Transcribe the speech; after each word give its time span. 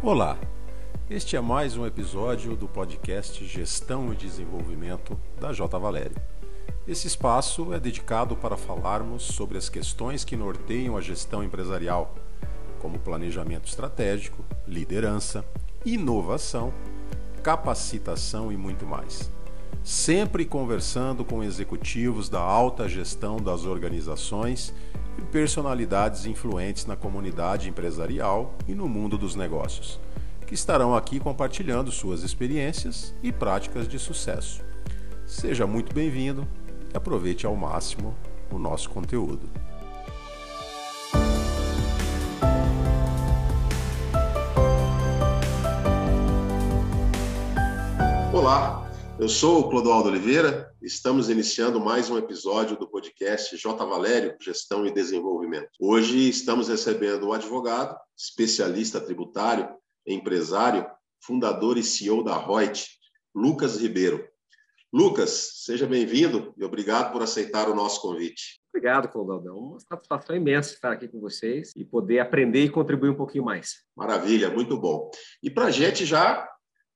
Olá, 0.00 0.38
este 1.10 1.36
é 1.36 1.40
mais 1.40 1.76
um 1.76 1.84
episódio 1.84 2.54
do 2.54 2.68
podcast 2.68 3.44
Gestão 3.44 4.12
e 4.12 4.16
Desenvolvimento 4.16 5.18
da 5.40 5.52
J. 5.52 5.76
Valério. 5.76 6.14
Esse 6.86 7.08
espaço 7.08 7.74
é 7.74 7.80
dedicado 7.80 8.36
para 8.36 8.56
falarmos 8.56 9.24
sobre 9.24 9.58
as 9.58 9.68
questões 9.68 10.22
que 10.22 10.36
norteiam 10.36 10.96
a 10.96 11.00
gestão 11.00 11.42
empresarial, 11.42 12.14
como 12.78 12.98
planejamento 13.00 13.66
estratégico, 13.66 14.44
liderança, 14.66 15.44
inovação, 15.84 16.72
capacitação 17.42 18.52
e 18.52 18.56
muito 18.56 18.86
mais. 18.86 19.30
Sempre 19.82 20.44
conversando 20.44 21.24
com 21.24 21.42
executivos 21.42 22.28
da 22.28 22.40
alta 22.40 22.88
gestão 22.88 23.38
das 23.38 23.64
organizações 23.64 24.72
e 25.18 25.22
personalidades 25.22 26.24
influentes 26.24 26.86
na 26.86 26.96
comunidade 26.96 27.68
empresarial 27.68 28.54
e 28.66 28.74
no 28.74 28.88
mundo 28.88 29.18
dos 29.18 29.34
negócios, 29.34 30.00
que 30.46 30.54
estarão 30.54 30.94
aqui 30.94 31.18
compartilhando 31.18 31.90
suas 31.90 32.22
experiências 32.22 33.14
e 33.22 33.32
práticas 33.32 33.88
de 33.88 33.98
sucesso. 33.98 34.62
Seja 35.26 35.66
muito 35.66 35.92
bem-vindo 35.92 36.46
e 36.94 36.96
aproveite 36.96 37.44
ao 37.44 37.54
máximo 37.54 38.14
o 38.50 38.58
nosso 38.58 38.88
conteúdo. 38.88 39.50
Olá, 48.32 48.87
eu 49.18 49.28
sou 49.28 49.60
o 49.60 49.68
Clodoaldo 49.68 50.08
Oliveira, 50.08 50.72
estamos 50.80 51.28
iniciando 51.28 51.80
mais 51.80 52.08
um 52.08 52.16
episódio 52.16 52.76
do 52.76 52.88
podcast 52.88 53.56
J. 53.56 53.84
Valério, 53.84 54.36
Gestão 54.40 54.86
e 54.86 54.92
Desenvolvimento. 54.92 55.70
Hoje 55.80 56.28
estamos 56.28 56.68
recebendo 56.68 57.26
o 57.26 57.32
advogado, 57.32 57.98
especialista 58.16 59.00
tributário, 59.00 59.68
empresário, 60.06 60.86
fundador 61.20 61.76
e 61.76 61.82
CEO 61.82 62.22
da 62.22 62.38
Reut, 62.38 62.86
Lucas 63.34 63.80
Ribeiro. 63.80 64.24
Lucas, 64.92 65.64
seja 65.64 65.86
bem-vindo 65.86 66.54
e 66.56 66.64
obrigado 66.64 67.12
por 67.12 67.20
aceitar 67.20 67.68
o 67.68 67.74
nosso 67.74 68.00
convite. 68.00 68.60
Obrigado, 68.72 69.08
Clodoaldo. 69.08 69.48
É 69.48 69.52
uma 69.52 69.80
satisfação 69.80 70.36
imensa 70.36 70.72
estar 70.72 70.92
aqui 70.92 71.08
com 71.08 71.18
vocês 71.18 71.72
e 71.76 71.84
poder 71.84 72.20
aprender 72.20 72.64
e 72.64 72.70
contribuir 72.70 73.10
um 73.10 73.16
pouquinho 73.16 73.44
mais. 73.44 73.78
Maravilha, 73.96 74.48
muito 74.48 74.78
bom. 74.78 75.10
E 75.42 75.50
para 75.50 75.66
a 75.66 75.70
gente 75.72 76.06
já 76.06 76.48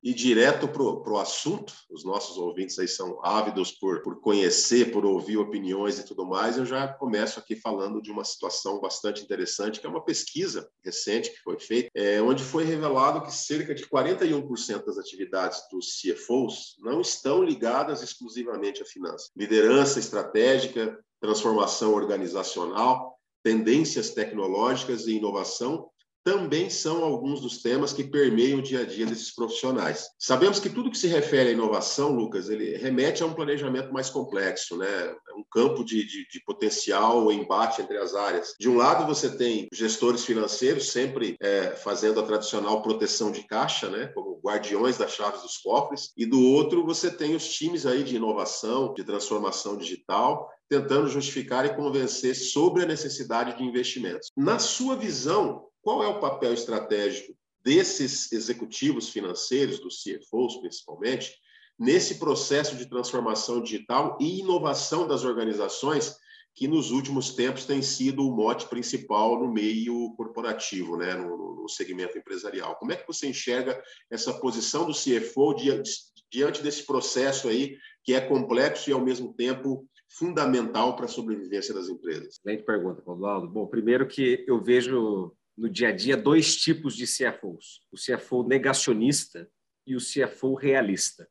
e 0.02 0.12
direto 0.12 0.66
para 0.66 0.82
o 0.82 1.18
assunto, 1.18 1.72
os 1.88 2.04
nossos 2.04 2.36
ouvintes 2.36 2.76
aí 2.78 2.88
são 2.88 3.24
ávidos 3.24 3.70
por, 3.70 4.02
por 4.02 4.20
conhecer, 4.20 4.90
por 4.90 5.04
ouvir 5.04 5.36
opiniões 5.36 5.98
e 5.98 6.04
tudo 6.04 6.26
mais, 6.26 6.56
eu 6.56 6.66
já 6.66 6.88
começo 6.88 7.38
aqui 7.38 7.54
falando 7.54 8.02
de 8.02 8.10
uma 8.10 8.24
situação 8.24 8.80
bastante 8.80 9.22
interessante, 9.22 9.80
que 9.80 9.86
é 9.86 9.90
uma 9.90 10.04
pesquisa 10.04 10.68
recente 10.84 11.30
que 11.30 11.38
foi 11.38 11.60
feita, 11.60 11.88
é, 11.94 12.20
onde 12.20 12.42
foi 12.42 12.64
revelado 12.64 13.22
que 13.22 13.32
cerca 13.32 13.74
de 13.74 13.86
41% 13.86 14.84
das 14.84 14.98
atividades 14.98 15.60
dos 15.70 16.00
CFOs 16.00 16.76
não 16.80 17.00
estão 17.00 17.42
ligadas 17.42 18.02
exclusivamente 18.02 18.82
à 18.82 18.84
finança. 18.84 19.30
Liderança 19.36 20.00
estratégica, 20.00 20.98
transformação 21.20 21.94
organizacional, 21.94 23.16
tendências 23.44 24.10
tecnológicas 24.10 25.06
e 25.06 25.14
inovação 25.14 25.88
também 26.24 26.70
são 26.70 27.04
alguns 27.04 27.40
dos 27.40 27.62
temas 27.62 27.92
que 27.92 28.04
permeiam 28.04 28.58
o 28.58 28.62
dia 28.62 28.80
a 28.80 28.84
dia 28.84 29.06
desses 29.06 29.34
profissionais. 29.34 30.08
Sabemos 30.18 30.58
que 30.58 30.70
tudo 30.70 30.90
que 30.90 30.98
se 30.98 31.06
refere 31.06 31.50
à 31.50 31.52
inovação, 31.52 32.12
Lucas, 32.12 32.48
ele 32.48 32.76
remete 32.76 33.22
a 33.22 33.26
um 33.26 33.34
planejamento 33.34 33.92
mais 33.92 34.08
complexo, 34.08 34.76
né? 34.76 34.86
É 34.86 35.34
um 35.34 35.44
campo 35.50 35.84
de, 35.84 36.04
de, 36.06 36.26
de 36.28 36.44
potencial 36.44 37.30
embate 37.32 37.82
entre 37.82 37.98
as 37.98 38.14
áreas. 38.14 38.54
De 38.58 38.68
um 38.68 38.76
lado, 38.76 39.06
você 39.06 39.36
tem 39.36 39.68
gestores 39.72 40.24
financeiros 40.24 40.90
sempre 40.90 41.36
é, 41.40 41.70
fazendo 41.70 42.20
a 42.20 42.24
tradicional 42.24 42.82
proteção 42.82 43.30
de 43.30 43.42
caixa, 43.42 43.88
né? 43.88 44.06
Como 44.08 44.40
guardiões 44.44 44.98
das 44.98 45.12
chaves 45.12 45.42
dos 45.42 45.58
cofres, 45.58 46.12
e 46.16 46.26
do 46.26 46.40
outro, 46.40 46.84
você 46.84 47.10
tem 47.10 47.34
os 47.34 47.48
times 47.48 47.86
aí 47.86 48.02
de 48.02 48.16
inovação, 48.16 48.92
de 48.94 49.04
transformação 49.04 49.76
digital, 49.76 50.48
tentando 50.68 51.08
justificar 51.08 51.66
e 51.66 51.74
convencer 51.74 52.34
sobre 52.34 52.82
a 52.82 52.86
necessidade 52.86 53.56
de 53.56 53.62
investimentos. 53.62 54.30
Na 54.36 54.58
sua 54.58 54.96
visão, 54.96 55.66
qual 55.82 56.02
é 56.02 56.06
o 56.06 56.20
papel 56.20 56.54
estratégico 56.54 57.36
desses 57.62 58.32
executivos 58.32 59.08
financeiros, 59.08 59.80
dos 59.80 60.02
CFOs 60.02 60.56
principalmente, 60.56 61.34
nesse 61.78 62.18
processo 62.18 62.76
de 62.76 62.86
transformação 62.86 63.62
digital 63.62 64.16
e 64.20 64.40
inovação 64.40 65.06
das 65.06 65.24
organizações, 65.24 66.16
que 66.54 66.68
nos 66.68 66.90
últimos 66.90 67.34
tempos 67.34 67.64
tem 67.64 67.80
sido 67.80 68.26
o 68.26 68.36
mote 68.36 68.68
principal 68.68 69.40
no 69.40 69.50
meio 69.50 70.14
corporativo, 70.16 70.96
né, 70.96 71.14
no, 71.14 71.62
no 71.62 71.68
segmento 71.68 72.18
empresarial. 72.18 72.76
Como 72.76 72.92
é 72.92 72.96
que 72.96 73.06
você 73.06 73.26
enxerga 73.26 73.82
essa 74.10 74.34
posição 74.34 74.86
do 74.86 74.92
CFO 74.92 75.54
diante, 75.54 75.90
diante 76.30 76.62
desse 76.62 76.84
processo 76.84 77.48
aí 77.48 77.76
que 78.04 78.12
é 78.12 78.20
complexo 78.20 78.90
e 78.90 78.92
ao 78.92 79.00
mesmo 79.00 79.32
tempo 79.32 79.86
fundamental 80.10 80.94
para 80.94 81.06
a 81.06 81.08
sobrevivência 81.08 81.72
das 81.72 81.88
empresas? 81.88 82.38
Excelente 82.38 82.64
pergunta, 82.64 83.00
Paulo. 83.00 83.48
Bom, 83.48 83.66
primeiro 83.66 84.06
que 84.06 84.44
eu 84.46 84.62
vejo 84.62 85.32
no 85.62 85.70
dia 85.70 85.90
a 85.90 85.92
dia 85.92 86.16
dois 86.16 86.56
tipos 86.56 86.96
de 86.96 87.04
CFOs: 87.04 87.82
o 87.92 87.96
CFO 87.96 88.42
negacionista 88.42 89.48
e 89.86 89.94
o 89.94 90.00
CFO 90.00 90.54
realista. 90.54 91.28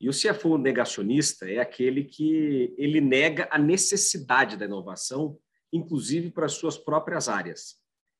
E 0.00 0.08
o 0.08 0.12
CFO 0.12 0.56
negacionista 0.56 1.50
é 1.50 1.58
aquele 1.58 2.04
que 2.04 2.72
ele 2.78 3.00
nega 3.00 3.48
a 3.50 3.58
necessidade 3.58 4.56
da 4.56 4.66
inovação, 4.66 5.36
inclusive 5.72 6.30
para 6.30 6.46
as 6.46 6.52
suas 6.52 6.78
próprias 6.78 7.28
áreas. 7.28 7.76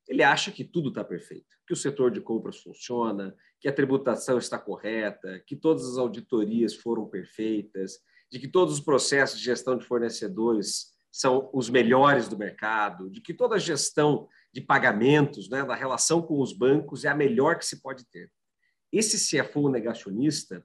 Ele 0.08 0.24
acha 0.24 0.50
que 0.50 0.64
tudo 0.64 0.88
está 0.88 1.04
perfeito, 1.04 1.56
que 1.64 1.72
o 1.72 1.76
setor 1.76 2.10
de 2.10 2.20
compras 2.20 2.58
funciona, 2.58 3.32
que 3.60 3.69
a 3.69 3.72
tributação 3.72 4.36
está 4.36 4.58
correta, 4.58 5.38
que 5.46 5.54
todas 5.54 5.84
as 5.84 5.96
auditorias 5.96 6.74
foram 6.74 7.06
perfeitas, 7.06 8.00
de 8.32 8.40
que 8.40 8.48
todos 8.48 8.74
os 8.74 8.80
processos 8.80 9.38
de 9.38 9.44
gestão 9.44 9.78
de 9.78 9.86
fornecedores 9.86 10.89
são 11.10 11.50
os 11.53 11.69
melhores 11.69 12.28
do 12.28 12.38
mercado, 12.38 13.10
de 13.10 13.21
que 13.21 13.34
toda 13.34 13.56
a 13.56 13.59
gestão 13.59 14.28
de 14.53 14.60
pagamentos, 14.60 15.48
né, 15.48 15.65
da 15.65 15.75
relação 15.75 16.22
com 16.22 16.41
os 16.41 16.53
bancos, 16.53 17.04
é 17.04 17.09
a 17.09 17.15
melhor 17.15 17.59
que 17.59 17.66
se 17.66 17.81
pode 17.81 18.04
ter. 18.06 18.31
Esse 18.93 19.19
CFO 19.19 19.69
negacionista, 19.69 20.65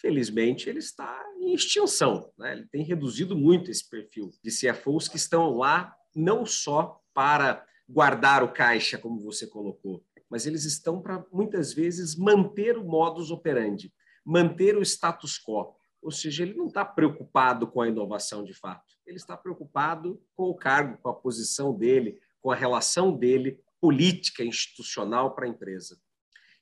felizmente, 0.00 0.68
ele 0.68 0.78
está 0.78 1.22
em 1.38 1.54
extinção. 1.54 2.32
Né? 2.38 2.52
Ele 2.52 2.66
tem 2.66 2.82
reduzido 2.82 3.36
muito 3.36 3.70
esse 3.70 3.88
perfil 3.88 4.30
de 4.42 4.50
CFOs 4.50 5.08
que 5.08 5.16
estão 5.16 5.56
lá 5.56 5.94
não 6.14 6.44
só 6.44 7.00
para 7.14 7.64
guardar 7.88 8.42
o 8.42 8.52
caixa, 8.52 8.98
como 8.98 9.20
você 9.20 9.46
colocou, 9.46 10.04
mas 10.28 10.46
eles 10.46 10.64
estão 10.64 11.02
para, 11.02 11.24
muitas 11.32 11.72
vezes, 11.72 12.14
manter 12.14 12.78
o 12.78 12.84
modus 12.84 13.30
operandi, 13.30 13.92
manter 14.24 14.76
o 14.76 14.82
status 14.82 15.38
quo. 15.38 15.74
Ou 16.02 16.10
seja, 16.10 16.42
ele 16.42 16.54
não 16.54 16.66
está 16.66 16.84
preocupado 16.84 17.66
com 17.66 17.80
a 17.80 17.88
inovação 17.88 18.42
de 18.42 18.54
fato, 18.54 18.94
ele 19.06 19.16
está 19.16 19.36
preocupado 19.36 20.22
com 20.34 20.44
o 20.44 20.54
cargo, 20.54 20.98
com 20.98 21.08
a 21.08 21.14
posição 21.14 21.76
dele, 21.76 22.18
com 22.40 22.50
a 22.50 22.54
relação 22.54 23.16
dele 23.16 23.60
política, 23.80 24.44
institucional 24.44 25.34
para 25.34 25.46
a 25.46 25.48
empresa. 25.48 25.98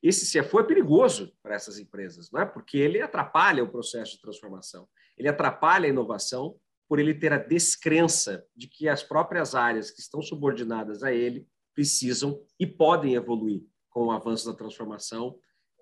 Esse 0.03 0.41
CFO 0.41 0.61
é 0.61 0.65
perigoso 0.65 1.33
para 1.43 1.55
essas 1.55 1.79
empresas, 1.79 2.31
não 2.31 2.41
é? 2.41 2.47
porque 2.47 2.79
ele 2.79 3.01
atrapalha 3.01 3.65
o 3.65 3.71
processo 3.71 4.13
de 4.13 4.21
transformação, 4.21 4.89
ele 5.17 5.29
atrapalha 5.29 5.87
a 5.87 5.91
inovação 5.91 6.57
por 6.89 6.99
ele 6.99 7.13
ter 7.13 7.33
a 7.33 7.39
descrença 7.39 8.45
de 8.57 8.69
que 8.69 8.89
as 8.89 9.03
próprias 9.03 9.55
áreas 9.55 9.91
que 9.91 10.01
estão 10.01 10.23
subordinadas 10.23 11.03
a 11.03 11.13
ele 11.13 11.47
precisam 11.75 12.43
e 12.59 12.67
podem 12.67 13.15
evoluir 13.15 13.63
com 13.91 14.07
o 14.07 14.11
avanço 14.11 14.47
da 14.47 14.57
transformação, 14.57 15.39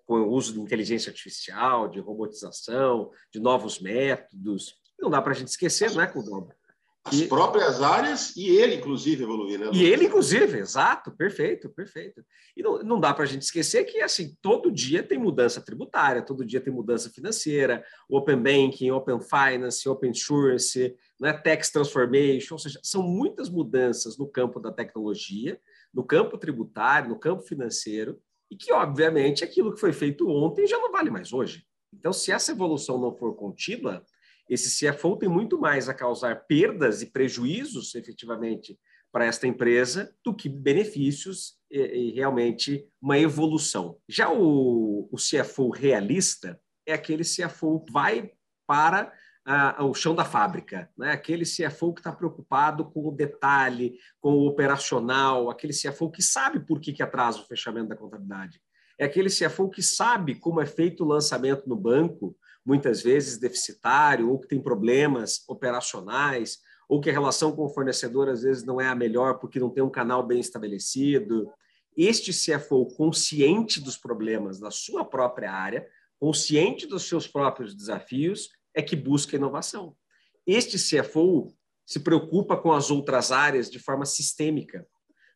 com 0.06 0.20
o 0.20 0.30
uso 0.30 0.54
de 0.54 0.60
inteligência 0.60 1.10
artificial, 1.10 1.88
de 1.88 2.00
robotização, 2.00 3.10
de 3.32 3.40
novos 3.40 3.80
métodos. 3.80 4.74
Não 4.98 5.10
dá 5.10 5.20
para 5.20 5.32
a 5.32 5.34
gente 5.34 5.48
esquecer, 5.48 5.92
não 5.92 6.00
é, 6.00 6.06
Cudobra? 6.06 6.56
as 7.06 7.20
e... 7.20 7.28
próprias 7.28 7.80
áreas 7.80 8.36
e 8.36 8.48
ele, 8.48 8.76
inclusive, 8.76 9.22
evoluir, 9.22 9.58
né? 9.58 9.70
E 9.72 9.84
ele, 9.84 10.06
inclusive, 10.06 10.58
exato, 10.58 11.12
perfeito, 11.12 11.68
perfeito. 11.70 12.24
E 12.56 12.62
não, 12.62 12.78
não 12.80 13.00
dá 13.00 13.14
para 13.14 13.24
a 13.24 13.26
gente 13.26 13.42
esquecer 13.42 13.84
que, 13.84 14.00
assim, 14.00 14.36
todo 14.42 14.72
dia 14.72 15.02
tem 15.02 15.18
mudança 15.18 15.60
tributária, 15.60 16.22
todo 16.22 16.44
dia 16.44 16.60
tem 16.60 16.72
mudança 16.72 17.08
financeira, 17.08 17.84
Open 18.08 18.36
Banking, 18.36 18.90
Open 18.90 19.20
Finance, 19.20 19.88
Open 19.88 20.10
Insurance, 20.10 20.94
né, 21.20 21.32
Tax 21.32 21.70
Transformation, 21.70 22.54
ou 22.54 22.58
seja, 22.58 22.80
são 22.82 23.02
muitas 23.02 23.48
mudanças 23.48 24.18
no 24.18 24.26
campo 24.26 24.58
da 24.58 24.72
tecnologia, 24.72 25.60
no 25.94 26.04
campo 26.04 26.36
tributário, 26.36 27.08
no 27.08 27.18
campo 27.18 27.42
financeiro, 27.42 28.20
e 28.50 28.56
que, 28.56 28.72
obviamente, 28.72 29.44
aquilo 29.44 29.72
que 29.72 29.80
foi 29.80 29.92
feito 29.92 30.28
ontem 30.28 30.66
já 30.66 30.78
não 30.78 30.92
vale 30.92 31.10
mais 31.10 31.32
hoje. 31.32 31.64
Então, 31.92 32.12
se 32.12 32.30
essa 32.30 32.52
evolução 32.52 33.00
não 33.00 33.16
for 33.16 33.34
contínua, 33.34 34.04
esse 34.48 34.70
CFO 34.78 35.16
tem 35.16 35.28
muito 35.28 35.58
mais 35.58 35.88
a 35.88 35.94
causar 35.94 36.46
perdas 36.46 37.02
e 37.02 37.06
prejuízos, 37.06 37.94
efetivamente, 37.94 38.78
para 39.10 39.24
esta 39.24 39.46
empresa 39.46 40.14
do 40.24 40.34
que 40.34 40.48
benefícios 40.48 41.56
e, 41.70 41.80
e 41.80 42.10
realmente 42.12 42.86
uma 43.00 43.18
evolução. 43.18 43.98
Já 44.08 44.30
o, 44.30 45.08
o, 45.10 45.16
CFO 45.16 45.70
realista 45.70 46.60
é 46.84 46.92
aquele 46.92 47.24
CFO 47.24 47.84
vai 47.90 48.30
para 48.66 49.12
ah, 49.48 49.84
o 49.84 49.94
chão 49.94 50.12
da 50.12 50.24
fábrica, 50.24 50.90
né? 50.98 51.12
aquele 51.12 51.44
CFO 51.44 51.94
que 51.94 52.00
está 52.00 52.10
preocupado 52.10 52.84
com 52.84 53.06
o 53.06 53.12
detalhe, 53.12 53.96
com 54.20 54.32
o 54.32 54.46
operacional, 54.48 55.48
aquele 55.48 55.72
CFO 55.72 56.10
que 56.10 56.20
sabe 56.20 56.58
por 56.58 56.80
que, 56.80 56.92
que 56.92 57.02
atrasa 57.02 57.38
o 57.38 57.46
fechamento 57.46 57.88
da 57.88 57.96
contabilidade. 57.96 58.60
É 58.98 59.04
aquele 59.04 59.28
CFO 59.28 59.70
que 59.70 59.84
sabe 59.84 60.34
como 60.34 60.60
é 60.60 60.66
feito 60.66 61.04
o 61.04 61.06
lançamento 61.06 61.68
no 61.68 61.76
banco, 61.76 62.36
muitas 62.64 63.02
vezes 63.02 63.38
deficitário, 63.38 64.28
ou 64.28 64.40
que 64.40 64.48
tem 64.48 64.60
problemas 64.60 65.44
operacionais, 65.46 66.58
ou 66.88 67.00
que 67.00 67.08
a 67.08 67.12
relação 67.12 67.54
com 67.54 67.66
o 67.66 67.68
fornecedor 67.68 68.28
às 68.28 68.42
vezes 68.42 68.64
não 68.64 68.80
é 68.80 68.88
a 68.88 68.96
melhor 68.96 69.38
porque 69.38 69.60
não 69.60 69.70
tem 69.70 69.84
um 69.84 69.90
canal 69.90 70.26
bem 70.26 70.40
estabelecido. 70.40 71.48
Este 71.96 72.32
CFO 72.32 72.86
consciente 72.96 73.80
dos 73.80 73.96
problemas 73.96 74.58
da 74.58 74.72
sua 74.72 75.04
própria 75.04 75.52
área, 75.52 75.86
consciente 76.18 76.84
dos 76.84 77.04
seus 77.08 77.28
próprios 77.28 77.76
desafios, 77.76 78.48
é 78.76 78.82
que 78.82 78.94
busca 78.94 79.34
inovação. 79.34 79.96
Este 80.46 80.76
CFO 80.76 81.52
se 81.84 81.98
preocupa 81.98 82.56
com 82.56 82.72
as 82.72 82.90
outras 82.90 83.32
áreas 83.32 83.70
de 83.70 83.78
forma 83.78 84.04
sistêmica, 84.04 84.86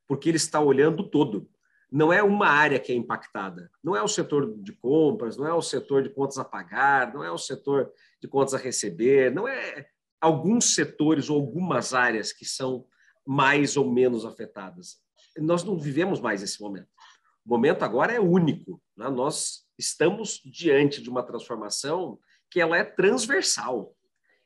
porque 0.07 0.29
ele 0.29 0.37
está 0.37 0.61
olhando 0.61 1.09
todo. 1.09 1.49
Não 1.91 2.13
é 2.13 2.23
uma 2.23 2.49
área 2.49 2.79
que 2.79 2.93
é 2.93 2.95
impactada, 2.95 3.71
não 3.83 3.97
é 3.97 4.03
o 4.03 4.07
setor 4.07 4.55
de 4.63 4.73
compras, 4.73 5.37
não 5.37 5.47
é 5.47 5.55
o 5.55 5.63
setor 5.63 6.03
de 6.03 6.11
contas 6.11 6.39
a 6.39 6.45
pagar, 6.45 7.13
não 7.13 7.25
é 7.25 7.33
o 7.33 7.39
setor 7.39 7.91
de 8.21 8.29
contas 8.29 8.55
a 8.55 8.59
receber, 8.59 9.33
não 9.33 9.49
é 9.49 9.87
alguns 10.21 10.75
setores 10.75 11.31
ou 11.31 11.41
algumas 11.41 11.95
áreas 11.95 12.33
que 12.33 12.45
são 12.45 12.85
mais 13.27 13.77
ou 13.77 13.91
menos 13.91 14.25
afetadas. 14.25 14.99
Nós 15.39 15.65
não 15.65 15.79
vivemos 15.79 16.21
mais 16.21 16.43
esse 16.43 16.61
momento. 16.61 16.89
O 17.45 17.49
momento 17.49 17.83
agora 17.83 18.13
é 18.13 18.21
único. 18.21 18.81
Né? 18.97 19.09
Nós 19.09 19.65
estamos 19.79 20.41
diante 20.45 21.03
de 21.03 21.09
uma 21.09 21.23
transformação 21.23 22.19
que 22.51 22.61
ela 22.61 22.77
é 22.77 22.85
transversal. 22.85 23.95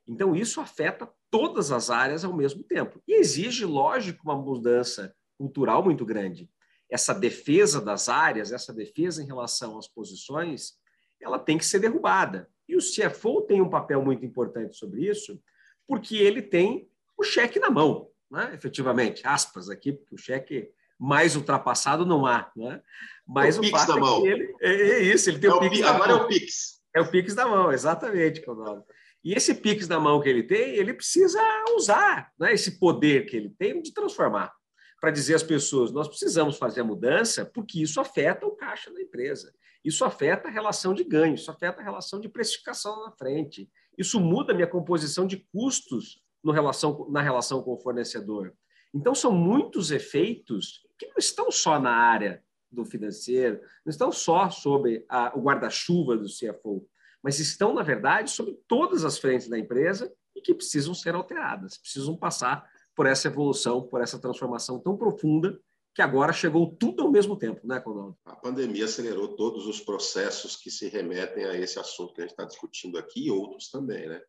Então, 0.07 0.37
isso 0.37 0.61
afeta 0.61 1.11
todas 1.31 1.73
as 1.73 1.91
áreas 1.91 2.25
ao 2.25 2.33
mesmo 2.33 2.63
tempo. 2.63 3.03
E 3.09 3.15
exige, 3.15 3.65
lógico, 3.65 4.23
uma 4.25 4.37
mudança 4.37 5.15
cultural 5.39 5.83
muito 5.83 6.05
grande. 6.05 6.51
Essa 6.89 7.15
defesa 7.15 7.81
das 7.81 8.09
áreas, 8.09 8.53
essa 8.53 8.73
defesa 8.73 9.23
em 9.23 9.27
relação 9.27 9.79
às 9.79 9.89
posições, 9.89 10.75
ela 11.21 11.39
tem 11.39 11.59
que 11.59 11.67
ser 11.67 11.81
derrubada. 11.81 12.49
E 12.69 12.77
o 12.77 12.81
CFO 12.81 13.43
tem 13.43 13.61
um 13.61 13.69
papel 13.69 14.03
muito 14.03 14.25
importante 14.25 14.77
sobre 14.77 15.09
isso, 15.09 15.41
porque 15.87 16.17
ele 16.17 16.43
tem 16.43 16.89
o 17.17 17.23
cheque 17.23 17.59
na 17.59 17.71
mão, 17.71 18.11
né? 18.31 18.53
efetivamente, 18.55 19.27
aspas 19.27 19.69
aqui, 19.69 19.93
porque 19.93 20.15
o 20.15 20.19
cheque 20.19 20.71
mais 20.99 21.37
ultrapassado 21.37 22.07
não 22.07 22.27
há. 22.27 22.51
Né? 22.57 22.81
Mas 23.27 23.57
é 23.57 23.61
o, 23.61 23.63
o 23.63 23.67
Pix 23.67 23.87
na 23.87 23.97
é 23.97 24.01
mão. 24.01 24.27
Ele, 24.27 24.55
é, 24.61 24.73
é, 24.73 25.03
isso, 25.03 25.31
ele 25.31 25.39
tem 25.39 25.51
é 25.51 25.55
o 25.55 25.61
Pix 25.61 25.79
o, 25.79 25.83
na 25.83 25.91
Agora 25.91 26.13
é 26.13 26.15
o 26.15 26.27
Pix. 26.27 26.83
É 26.95 27.01
o 27.01 27.11
Pix 27.11 27.35
da 27.35 27.47
mão, 27.47 27.73
exatamente, 27.73 28.41
Conaldo. 28.41 28.85
E 29.25 29.33
esse 29.33 29.55
Pix 29.55 29.89
na 29.89 29.99
mão 29.99 30.21
que 30.21 30.29
ele 30.29 30.43
tem, 30.43 30.77
ele 30.77 30.95
precisa 30.95 31.41
usar 31.77 32.31
né? 32.39 32.53
esse 32.53 32.79
poder 32.79 33.27
que 33.27 33.37
ele 33.37 33.51
tem 33.51 33.81
de 33.81 33.93
transformar. 33.93 34.53
Para 35.01 35.11
dizer 35.11 35.35
às 35.35 35.43
pessoas, 35.43 35.91
nós 35.91 36.09
precisamos 36.09 36.57
fazer 36.57 36.83
a 36.83 36.85
mudança 36.85 37.45
porque 37.45 37.83
isso 37.83 38.01
afeta 38.01 38.47
o 38.47 38.55
caixa 38.55 38.93
da 38.93 39.01
empresa. 39.01 39.53
Isso 39.85 40.05
afeta 40.05 40.49
a 40.49 40.51
relação 40.51 40.95
de 40.95 41.05
ganho, 41.05 41.35
isso 41.35 41.51
afeta 41.51 41.81
a 41.81 41.85
relação 41.85 42.21
de 42.21 42.29
precificação 42.29 43.05
na 43.05 43.13
frente. 43.13 43.69
Isso 43.99 44.21
muda 44.21 44.53
a 44.53 44.55
minha 44.55 44.67
composição 44.67 45.27
de 45.27 45.39
custos 45.53 46.23
relação, 46.53 47.07
na 47.11 47.21
relação 47.21 47.63
com 47.63 47.73
o 47.75 47.79
fornecedor. 47.79 48.53
Então, 48.95 49.15
são 49.15 49.33
muitos 49.33 49.91
efeitos 49.91 50.87
que 50.99 51.07
não 51.07 51.17
estão 51.19 51.51
só 51.51 51.79
na 51.79 51.91
área 51.91 52.43
do 52.75 52.85
financeiro, 52.85 53.61
não 53.85 53.91
estão 53.91 54.13
só 54.13 54.51
sobre 54.51 55.05
a, 55.09 55.37
o 55.37 55.43
guarda-chuva 55.43 56.17
do 56.17 56.27
CFO, 56.27 56.87
mas 57.23 57.39
estão, 57.39 57.73
na 57.73 57.83
verdade, 57.83 58.31
sobre 58.31 58.59
todas 58.69 59.05
as 59.05 59.19
frentes 59.19 59.49
da 59.49 59.59
empresa 59.59 60.13
e 60.35 60.41
que 60.41 60.55
precisam 60.55 60.93
ser 60.93 61.15
alteradas, 61.15 61.79
precisam 61.79 62.17
passar 62.17 62.69
por 62.95 63.07
essa 63.07 63.29
evolução, 63.29 63.83
por 63.83 64.01
essa 64.01 64.19
transformação 64.19 64.79
tão 64.79 64.97
profunda 64.97 65.59
que 65.95 66.03
agora 66.03 66.33
chegou 66.33 66.75
tudo 66.75 67.05
ao 67.05 67.11
mesmo 67.11 67.37
tempo, 67.37 67.65
né, 67.65 67.79
Conaldo? 67.79 68.17
A 68.25 68.35
pandemia 68.35 68.85
acelerou 68.85 69.29
todos 69.29 69.69
os 69.69 69.81
processos 69.81 70.57
que 70.57 70.69
se 70.69 70.89
remetem 70.89 71.45
a 71.45 71.57
esse 71.57 71.79
assunto 71.79 72.13
que 72.13 72.21
a 72.21 72.25
gente 72.25 72.33
está 72.33 72.45
discutindo 72.45 72.99
aqui 72.99 73.27
e 73.27 73.31
outros 73.31 73.71
também, 73.71 74.09
né? 74.09 74.21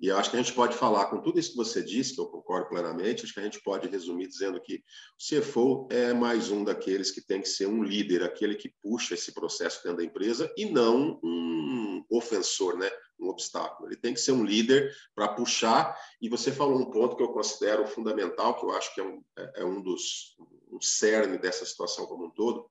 E 0.00 0.08
eu 0.08 0.16
acho 0.16 0.30
que 0.30 0.36
a 0.36 0.42
gente 0.42 0.52
pode 0.52 0.74
falar, 0.74 1.06
com 1.06 1.20
tudo 1.20 1.38
isso 1.38 1.52
que 1.52 1.56
você 1.56 1.80
disse, 1.80 2.16
que 2.16 2.20
eu 2.20 2.26
concordo 2.26 2.68
plenamente, 2.68 3.24
acho 3.24 3.32
que 3.32 3.38
a 3.38 3.44
gente 3.44 3.62
pode 3.62 3.88
resumir 3.88 4.26
dizendo 4.26 4.60
que 4.60 4.82
o 5.16 5.40
CFO 5.40 5.86
é 5.92 6.12
mais 6.12 6.50
um 6.50 6.64
daqueles 6.64 7.12
que 7.12 7.24
tem 7.24 7.40
que 7.40 7.48
ser 7.48 7.66
um 7.66 7.84
líder, 7.84 8.24
aquele 8.24 8.56
que 8.56 8.74
puxa 8.82 9.14
esse 9.14 9.32
processo 9.32 9.80
dentro 9.84 9.98
da 9.98 10.04
empresa 10.04 10.52
e 10.56 10.64
não 10.64 11.20
um 11.22 11.81
ofensor, 12.16 12.76
né? 12.76 12.90
um 13.22 13.28
obstáculo. 13.28 13.88
Ele 13.88 13.96
tem 13.96 14.12
que 14.12 14.20
ser 14.20 14.32
um 14.32 14.44
líder 14.44 14.92
para 15.14 15.28
puxar. 15.28 15.96
E 16.20 16.28
você 16.28 16.50
falou 16.50 16.78
um 16.78 16.90
ponto 16.90 17.16
que 17.16 17.22
eu 17.22 17.32
considero 17.32 17.86
fundamental, 17.86 18.58
que 18.58 18.64
eu 18.64 18.72
acho 18.72 18.92
que 18.94 19.00
é 19.00 19.04
um, 19.04 19.22
é, 19.38 19.52
é 19.62 19.64
um 19.64 19.80
dos 19.80 20.36
um 20.70 20.80
cerne 20.80 21.36
dessa 21.36 21.66
situação 21.66 22.06
como 22.06 22.24
um 22.24 22.30
todo, 22.30 22.66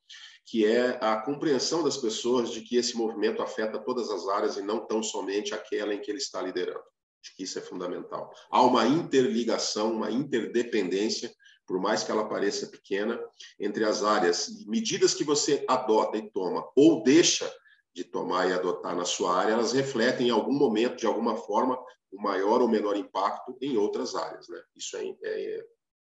que 0.46 0.66
é 0.66 0.98
a 1.02 1.22
compreensão 1.22 1.84
das 1.84 1.98
pessoas 1.98 2.50
de 2.50 2.62
que 2.62 2.76
esse 2.76 2.98
movimento 2.98 3.44
afeta 3.44 3.78
todas 3.78 4.10
as 4.10 4.28
áreas 4.28 4.58
e 4.58 4.64
não 4.64 4.86
tão 4.88 5.04
somente 5.04 5.54
aquela 5.54 5.94
em 5.94 6.02
que 6.02 6.10
ele 6.10 6.18
está 6.18 6.42
liderando. 6.42 6.82
Acho 7.24 7.36
que 7.36 7.44
isso 7.44 7.60
é 7.60 7.62
fundamental. 7.62 8.34
Há 8.50 8.64
uma 8.64 8.88
interligação, 8.88 9.94
uma 9.94 10.10
interdependência, 10.10 11.32
por 11.68 11.80
mais 11.80 12.04
que 12.04 12.12
ela 12.12 12.28
pareça 12.28 12.66
pequena, 12.66 13.20
entre 13.60 13.86
as 13.86 14.04
áreas. 14.04 14.66
Medidas 14.66 15.14
que 15.14 15.24
você 15.24 15.64
adota 15.68 16.18
e 16.18 16.28
toma 16.32 16.68
ou 16.76 17.04
deixa 17.04 17.54
de 17.94 18.04
tomar 18.04 18.50
e 18.50 18.54
adotar 18.54 18.96
na 18.96 19.06
sua 19.06 19.36
área, 19.36 19.54
elas 19.54 19.74
refletem 19.74 20.28
em 20.28 20.32
algum 20.32 20.54
momento, 20.54 20.98
de 20.98 21.06
alguma 21.06 21.36
forma, 21.36 21.78
o 22.12 22.22
maior 22.22 22.62
ou 22.62 22.68
menor 22.68 22.96
impacto 22.96 23.58
em 23.62 23.78
outras 23.78 24.16
áreas. 24.16 24.48
Né? 24.48 24.62
Isso 24.76 24.98
é, 24.98 25.08
é, 25.24 25.66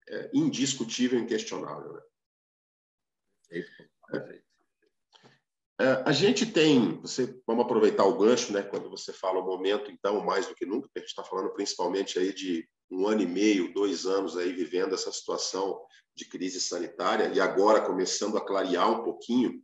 é 0.08 0.30
indiscutível 0.32 1.18
inquestionável. 1.18 1.92
Né? 1.92 2.00
Perfeito. 3.48 4.52
É, 5.80 6.02
a 6.04 6.12
gente 6.12 6.46
tem, 6.46 7.00
você, 7.00 7.40
vamos 7.46 7.64
aproveitar 7.64 8.04
o 8.04 8.16
gancho, 8.16 8.52
né, 8.52 8.62
quando 8.62 8.88
você 8.88 9.12
fala 9.12 9.40
o 9.40 9.44
momento, 9.44 9.90
então, 9.90 10.24
mais 10.24 10.46
do 10.46 10.54
que 10.54 10.64
nunca, 10.64 10.88
a 10.94 10.98
gente 11.00 11.08
está 11.08 11.24
falando 11.24 11.52
principalmente 11.52 12.18
aí 12.18 12.32
de 12.32 12.68
um 12.90 13.06
ano 13.06 13.22
e 13.22 13.26
meio, 13.26 13.72
dois 13.72 14.06
anos 14.06 14.36
aí 14.36 14.52
vivendo 14.52 14.94
essa 14.94 15.10
situação 15.10 15.82
de 16.14 16.26
crise 16.26 16.60
sanitária 16.60 17.32
e 17.34 17.40
agora 17.40 17.80
começando 17.80 18.36
a 18.36 18.44
clarear 18.44 18.90
um 18.90 19.02
pouquinho 19.02 19.62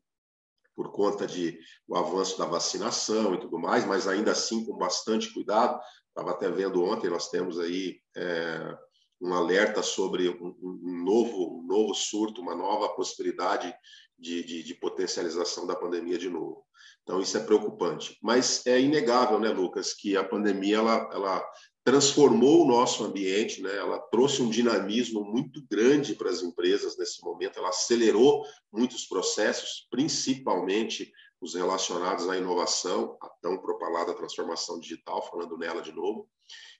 por 0.78 0.92
conta 0.92 1.26
de 1.26 1.58
o 1.88 1.96
avanço 1.96 2.38
da 2.38 2.44
vacinação 2.44 3.34
e 3.34 3.40
tudo 3.40 3.58
mais, 3.58 3.84
mas 3.84 4.06
ainda 4.06 4.30
assim 4.30 4.64
com 4.64 4.78
bastante 4.78 5.34
cuidado. 5.34 5.76
Estava 6.06 6.30
até 6.30 6.48
vendo 6.48 6.84
ontem, 6.84 7.10
nós 7.10 7.28
temos 7.28 7.58
aí 7.58 7.96
é, 8.16 8.78
um 9.20 9.34
alerta 9.34 9.82
sobre 9.82 10.28
um, 10.28 10.56
um, 10.62 11.02
novo, 11.04 11.58
um 11.58 11.66
novo 11.66 11.92
surto, 11.94 12.40
uma 12.40 12.54
nova 12.54 12.90
possibilidade 12.90 13.74
de, 14.16 14.44
de, 14.44 14.62
de, 14.62 14.74
potencialização 14.76 15.66
da 15.66 15.74
pandemia 15.74 16.16
de 16.16 16.30
novo. 16.30 16.64
Então, 17.02 17.20
isso 17.20 17.36
é 17.36 17.40
preocupante. 17.40 18.16
Mas 18.22 18.64
é 18.64 18.80
inegável, 18.80 19.40
né, 19.40 19.48
Lucas, 19.48 19.92
que 19.92 20.16
a 20.16 20.22
pandemia 20.22 20.76
ela, 20.76 21.10
ela 21.12 21.44
transformou 21.88 22.64
o 22.64 22.68
nosso 22.68 23.02
ambiente, 23.02 23.62
né? 23.62 23.74
ela 23.74 23.98
trouxe 23.98 24.42
um 24.42 24.50
dinamismo 24.50 25.24
muito 25.24 25.64
grande 25.70 26.14
para 26.14 26.28
as 26.28 26.42
empresas 26.42 26.98
nesse 26.98 27.24
momento, 27.24 27.58
ela 27.58 27.70
acelerou 27.70 28.44
muitos 28.70 29.06
processos, 29.06 29.88
principalmente 29.90 31.10
os 31.40 31.54
relacionados 31.54 32.28
à 32.28 32.36
inovação, 32.36 33.16
a 33.22 33.30
tão 33.40 33.56
propalada 33.56 34.12
transformação 34.12 34.78
digital, 34.78 35.26
falando 35.30 35.56
nela 35.56 35.80
de 35.80 35.90
novo, 35.90 36.28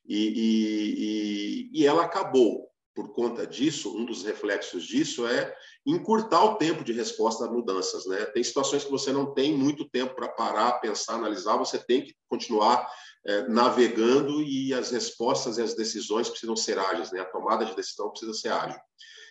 e, 0.06 1.70
e, 1.72 1.80
e 1.80 1.86
ela 1.86 2.04
acabou. 2.04 2.68
Por 2.98 3.12
conta 3.12 3.46
disso, 3.46 3.96
um 3.96 4.04
dos 4.04 4.24
reflexos 4.24 4.82
disso 4.82 5.24
é 5.24 5.54
encurtar 5.86 6.42
o 6.42 6.56
tempo 6.56 6.82
de 6.82 6.92
resposta 6.92 7.44
a 7.44 7.48
mudanças. 7.48 8.04
Né? 8.06 8.24
Tem 8.24 8.42
situações 8.42 8.82
que 8.82 8.90
você 8.90 9.12
não 9.12 9.32
tem 9.32 9.56
muito 9.56 9.88
tempo 9.88 10.16
para 10.16 10.26
parar, 10.26 10.80
pensar, 10.80 11.14
analisar, 11.14 11.56
você 11.56 11.78
tem 11.78 12.02
que 12.02 12.12
continuar 12.28 12.90
é, 13.24 13.46
navegando 13.46 14.42
e 14.42 14.74
as 14.74 14.90
respostas 14.90 15.58
e 15.58 15.62
as 15.62 15.76
decisões 15.76 16.28
precisam 16.28 16.56
ser 16.56 16.76
ágeis, 16.76 17.12
né? 17.12 17.20
a 17.20 17.24
tomada 17.24 17.64
de 17.64 17.76
decisão 17.76 18.10
precisa 18.10 18.34
ser 18.34 18.48
ágil. 18.48 18.80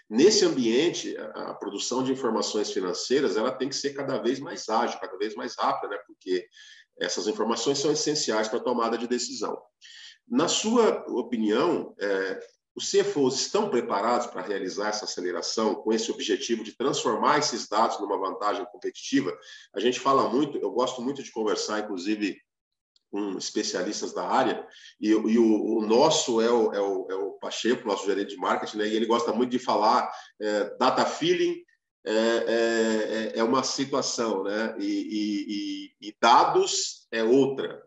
Nesse 0.09 0.45
ambiente, 0.45 1.17
a, 1.17 1.53
produção 1.53 2.01
de 2.01 2.13
informações 2.13 2.71
financeiras 2.71 3.35
ela 3.35 3.51
tem 3.51 3.67
que 3.67 3.75
ser 3.75 3.93
cada 3.93 4.17
vez 4.17 4.39
mais 4.39 4.69
ágil, 4.69 4.97
cada 5.01 5.17
vez 5.17 5.35
mais 5.35 5.55
rápida, 5.57 5.89
né? 5.89 6.01
porque 6.07 6.47
essas 7.01 7.27
informações 7.27 7.79
são 7.79 7.91
essenciais 7.91 8.47
para 8.47 8.59
a 8.59 8.63
tomada 8.63 8.97
de 8.97 9.09
decisão. 9.09 9.61
Na 10.25 10.47
sua 10.47 11.05
opinião, 11.09 11.93
é, 11.99 12.39
os 12.77 12.91
CFOs 12.91 13.39
estão 13.39 13.69
preparados 13.69 14.27
para 14.27 14.43
realizar 14.43 14.89
essa 14.89 15.05
aceleração 15.05 15.73
com 15.73 15.91
esse 15.91 16.11
objetivo 16.11 16.63
de 16.63 16.77
transformar 16.77 17.39
esses 17.39 17.67
dados 17.67 17.99
numa 17.99 18.19
vantagem 18.19 18.63
competitiva? 18.65 19.35
A 19.73 19.79
gente 19.79 19.99
fala 19.99 20.29
muito, 20.29 20.59
eu 20.59 20.69
gosto 20.69 21.01
muito 21.01 21.23
de 21.23 21.31
conversar, 21.31 21.79
inclusive, 21.79 22.39
com 23.09 23.35
especialistas 23.35 24.13
da 24.13 24.27
área, 24.27 24.63
e, 25.01 25.09
e 25.09 25.39
o, 25.39 25.77
o, 25.77 25.87
nosso 25.87 26.39
é 26.39 26.51
o, 26.51 26.71
é, 26.71 26.79
o, 26.79 27.07
é 27.09 27.15
o 27.15 27.31
Pacheco, 27.39 27.87
nosso 27.87 28.05
gerente 28.05 28.35
de 28.35 28.37
marketing, 28.37 28.77
né? 28.77 28.87
e 28.87 28.95
ele 28.95 29.07
gosta 29.07 29.33
muito 29.33 29.49
de 29.49 29.59
falar 29.59 30.11
é, 30.39 30.75
data 30.77 31.03
feeling, 31.03 31.55
é, 32.05 32.11
é, 32.13 33.31
é, 33.35 33.39
é 33.39 33.43
uma 33.43 33.63
situação, 33.63 34.43
né? 34.43 34.75
E, 34.79 35.95
e, 35.99 36.07
e, 36.09 36.15
dados 36.21 37.07
é 37.11 37.21
outra. 37.23 37.83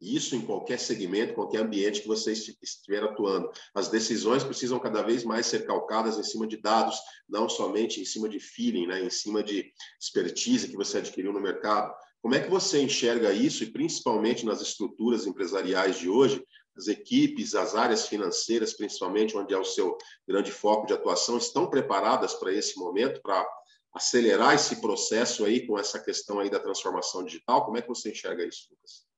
Isso 0.00 0.34
em 0.34 0.40
qualquer 0.40 0.78
segmento, 0.78 1.34
qualquer 1.34 1.58
ambiente 1.58 2.00
que 2.00 2.08
você 2.08 2.32
estiver 2.32 3.04
atuando. 3.04 3.50
As 3.74 3.88
decisões 3.88 4.42
precisam 4.42 4.78
cada 4.78 5.02
vez 5.02 5.24
mais 5.24 5.44
ser 5.44 5.66
calcadas 5.66 6.18
em 6.18 6.22
cima 6.22 6.46
de 6.46 6.56
dados, 6.56 6.98
não 7.28 7.50
somente 7.50 8.00
em 8.00 8.04
cima 8.04 8.26
de 8.26 8.40
feeling, 8.40 8.86
né? 8.86 9.02
em 9.02 9.10
cima 9.10 9.42
de 9.42 9.70
expertise 10.00 10.68
que 10.68 10.76
você 10.76 10.98
adquiriu 10.98 11.34
no 11.34 11.40
mercado. 11.40 11.92
Como 12.22 12.34
é 12.34 12.40
que 12.40 12.48
você 12.48 12.80
enxerga 12.82 13.32
isso, 13.32 13.62
e 13.62 13.70
principalmente 13.70 14.46
nas 14.46 14.62
estruturas 14.62 15.26
empresariais 15.26 15.98
de 15.98 16.08
hoje, 16.08 16.42
as 16.76 16.88
equipes, 16.88 17.54
as 17.54 17.74
áreas 17.74 18.06
financeiras, 18.06 18.72
principalmente, 18.72 19.36
onde 19.36 19.52
é 19.52 19.58
o 19.58 19.64
seu 19.64 19.98
grande 20.26 20.50
foco 20.50 20.86
de 20.86 20.94
atuação, 20.94 21.36
estão 21.36 21.68
preparadas 21.68 22.34
para 22.34 22.52
esse 22.54 22.78
momento, 22.78 23.20
para 23.20 23.46
acelerar 23.92 24.54
esse 24.54 24.80
processo 24.80 25.44
aí 25.44 25.66
com 25.66 25.78
essa 25.78 25.98
questão 25.98 26.38
aí 26.38 26.48
da 26.48 26.60
transformação 26.60 27.24
digital? 27.24 27.64
Como 27.66 27.76
é 27.76 27.82
que 27.82 27.88
você 27.88 28.10
enxerga 28.10 28.46
isso, 28.46 28.68
Lucas? 28.70 29.09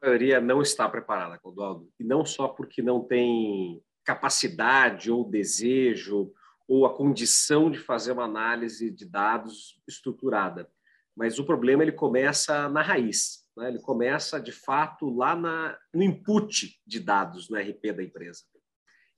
A 0.00 0.06
maioria 0.06 0.40
não 0.40 0.62
está 0.62 0.88
preparada, 0.88 1.38
Clodoaldo, 1.38 1.90
e 1.98 2.04
não 2.04 2.24
só 2.24 2.48
porque 2.48 2.80
não 2.80 3.04
tem 3.04 3.82
capacidade 4.04 5.10
ou 5.10 5.28
desejo 5.28 6.32
ou 6.66 6.86
a 6.86 6.94
condição 6.94 7.70
de 7.70 7.78
fazer 7.78 8.12
uma 8.12 8.24
análise 8.24 8.90
de 8.90 9.04
dados 9.04 9.80
estruturada, 9.86 10.70
mas 11.16 11.38
o 11.38 11.44
problema 11.44 11.82
ele 11.82 11.92
começa 11.92 12.68
na 12.68 12.80
raiz, 12.80 13.44
né? 13.56 13.68
ele 13.68 13.80
começa 13.80 14.40
de 14.40 14.52
fato 14.52 15.10
lá 15.10 15.36
na, 15.36 15.76
no 15.92 16.02
input 16.02 16.80
de 16.86 17.00
dados 17.00 17.50
no 17.50 17.58
RP 17.58 17.92
da 17.94 18.02
empresa. 18.02 18.44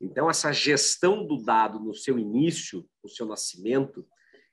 Então 0.00 0.28
essa 0.28 0.50
gestão 0.50 1.24
do 1.24 1.40
dado 1.42 1.78
no 1.78 1.94
seu 1.94 2.18
início, 2.18 2.84
no 3.04 3.08
seu 3.08 3.26
nascimento, 3.26 4.04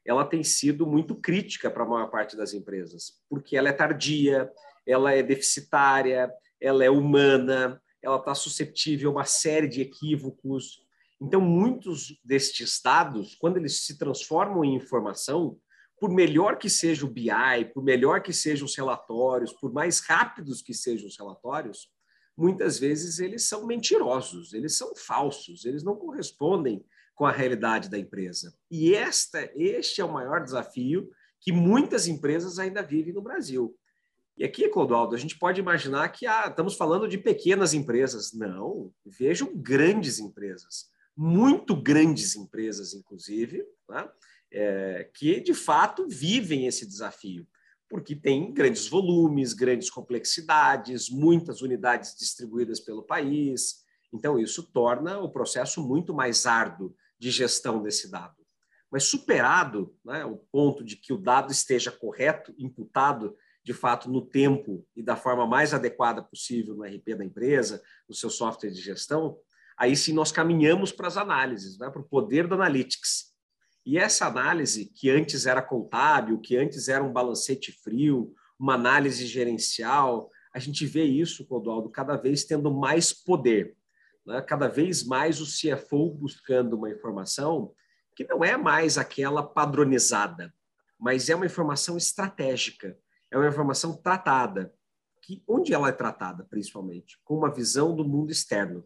ela 0.06 0.26
tem 0.26 0.44
sido 0.44 0.86
muito 0.86 1.16
crítica 1.16 1.72
para 1.72 1.84
a 1.84 1.88
maior 1.88 2.10
parte 2.10 2.38
das 2.38 2.54
empresas, 2.54 3.20
porque 3.30 3.58
ela 3.58 3.70
é 3.70 3.74
tardia, 3.74 4.52
ela 4.90 5.14
é 5.14 5.22
deficitária, 5.22 6.32
ela 6.60 6.84
é 6.84 6.90
humana, 6.90 7.80
ela 8.02 8.18
está 8.18 8.34
suscetível 8.34 9.10
a 9.10 9.14
uma 9.14 9.26
série 9.26 9.68
de 9.68 9.82
equívocos. 9.82 10.82
Então, 11.22 11.40
muitos 11.40 12.20
destes 12.24 12.82
dados, 12.84 13.36
quando 13.36 13.58
eles 13.58 13.86
se 13.86 13.98
transformam 13.98 14.66
em 14.66 14.76
informação, 14.76 15.60
por 16.00 16.10
melhor 16.10 16.58
que 16.58 16.70
seja 16.70 17.06
o 17.06 17.10
BI, 17.10 17.66
por 17.74 17.84
melhor 17.84 18.22
que 18.22 18.34
sejam 18.34 18.66
os 18.66 18.76
relatórios, 18.76 19.54
por 19.54 19.72
mais 19.72 20.00
rápidos 20.00 20.62
que 20.62 20.74
sejam 20.74 21.08
os 21.08 21.18
relatórios, 21.18 21.92
muitas 22.36 22.80
vezes 22.80 23.20
eles 23.20 23.44
são 23.44 23.68
mentirosos, 23.68 24.54
eles 24.54 24.76
são 24.76 24.96
falsos, 24.96 25.66
eles 25.66 25.84
não 25.84 25.96
correspondem 25.96 26.84
com 27.14 27.26
a 27.26 27.32
realidade 27.32 27.90
da 27.90 28.00
empresa. 28.00 28.56
E 28.72 28.96
esta, 28.96 29.52
este 29.54 30.00
é 30.00 30.06
o 30.06 30.12
maior 30.12 30.42
desafio 30.42 31.10
que 31.42 31.52
muitas 31.52 32.08
empresas 32.08 32.58
ainda 32.58 32.82
vivem 32.82 33.14
no 33.14 33.22
Brasil. 33.22 33.78
E 34.40 34.46
aqui, 34.46 34.70
Clodoaldo, 34.70 35.14
a 35.14 35.20
gente 35.20 35.38
pode 35.38 35.60
imaginar 35.60 36.08
que 36.10 36.26
ah, 36.26 36.46
estamos 36.48 36.76
falando 36.76 37.10
de 37.10 37.18
pequenas 37.18 37.74
empresas. 37.74 38.32
Não, 38.32 38.90
vejam 39.06 39.52
grandes 39.54 40.18
empresas, 40.18 40.90
muito 41.14 41.76
grandes 41.76 42.38
empresas, 42.38 42.94
inclusive, 42.94 43.66
né? 43.90 44.10
é, 44.50 45.12
que 45.14 45.42
de 45.42 45.54
fato 45.54 46.08
vivem 46.08 46.68
esse 46.68 46.88
desafio, 46.88 47.46
porque 47.90 48.16
tem 48.16 48.54
grandes 48.54 48.88
volumes, 48.88 49.52
grandes 49.52 49.90
complexidades, 49.90 51.10
muitas 51.10 51.62
unidades 51.62 52.16
distribuídas 52.18 52.80
pelo 52.80 53.04
país. 53.04 53.84
Então, 54.14 54.40
isso 54.40 54.64
torna 54.72 55.20
o 55.20 55.30
processo 55.30 55.86
muito 55.86 56.14
mais 56.14 56.46
árduo 56.46 56.96
de 57.20 57.30
gestão 57.30 57.84
desse 57.84 58.10
dado. 58.10 58.38
Mas 58.90 59.04
superado 59.04 59.94
né, 60.04 60.24
o 60.24 60.38
ponto 60.38 60.82
de 60.82 60.96
que 60.96 61.12
o 61.12 61.18
dado 61.18 61.52
esteja 61.52 61.92
correto, 61.92 62.56
imputado 62.58 63.36
de 63.70 63.74
fato 63.74 64.10
no 64.10 64.26
tempo 64.26 64.84
e 64.96 65.04
da 65.04 65.16
forma 65.16 65.46
mais 65.46 65.76
adequada 65.76 66.24
possível 66.24 66.74
no 66.74 66.84
RP 66.84 67.16
da 67.16 67.24
empresa, 67.24 67.80
no 68.08 68.16
seu 68.16 68.28
software 68.28 68.72
de 68.72 68.82
gestão, 68.82 69.38
aí 69.78 69.96
sim 69.96 70.12
nós 70.12 70.32
caminhamos 70.32 70.92
para 70.92 71.06
as 71.06 71.18
análises, 71.18 71.78
né, 71.78 71.88
para 71.88 72.02
o 72.02 72.08
poder 72.08 72.48
do 72.48 72.56
analytics. 72.56 73.32
E 73.86 74.00
essa 74.00 74.26
análise, 74.26 74.86
que 74.86 75.08
antes 75.12 75.46
era 75.46 75.62
contábil, 75.62 76.40
que 76.40 76.58
antes 76.58 76.88
era 76.88 77.04
um 77.04 77.14
balancete 77.14 77.72
frio, 77.72 78.34
uma 78.60 78.74
análise 78.74 79.28
gerencial, 79.28 80.32
a 80.52 80.58
gente 80.58 80.84
vê 80.88 81.04
isso, 81.04 81.46
Clodoaldo, 81.46 81.92
cada 81.92 82.18
vez 82.18 82.46
tendo 82.46 82.74
mais 82.74 83.14
poder 83.14 83.78
né? 84.26 84.42
cada 84.42 84.68
vez 84.68 85.04
mais 85.04 85.40
o 85.40 85.46
CFO 85.46 86.10
buscando 86.10 86.76
uma 86.76 86.90
informação 86.90 87.72
que 88.16 88.24
não 88.24 88.44
é 88.44 88.58
mais 88.58 88.98
aquela 88.98 89.44
padronizada, 89.44 90.52
mas 91.00 91.30
é 91.30 91.36
uma 91.36 91.46
informação 91.46 91.96
estratégica, 91.96 92.98
é 93.32 93.38
uma 93.38 93.48
informação 93.48 93.96
tratada. 93.96 94.74
Que, 95.22 95.44
onde 95.48 95.74
ela 95.74 95.90
é 95.90 95.92
tratada, 95.92 96.46
principalmente? 96.50 97.20
Com 97.24 97.38
uma 97.38 97.54
visão 97.54 97.96
do 97.96 98.08
mundo 98.08 98.32
externo. 98.32 98.86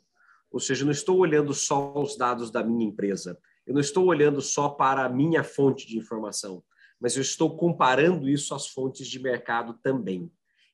Ou 0.52 0.60
seja, 0.60 0.84
eu 0.84 0.86
não 0.86 0.92
estou 0.92 1.18
olhando 1.18 1.54
só 1.54 1.94
os 2.00 2.18
dados 2.18 2.52
da 2.52 2.64
minha 2.64 2.86
empresa, 2.86 3.40
eu 3.66 3.74
não 3.74 3.82
estou 3.82 4.06
olhando 4.06 4.42
só 4.42 4.70
para 4.70 5.06
a 5.06 5.10
minha 5.10 5.44
fonte 5.44 5.88
de 5.88 5.98
informação, 5.98 6.64
mas 7.00 7.16
eu 7.16 7.22
estou 7.22 7.58
comparando 7.58 8.30
isso 8.30 8.54
às 8.54 8.68
fontes 8.68 9.08
de 9.08 9.20
mercado 9.20 9.74
também. 9.82 10.32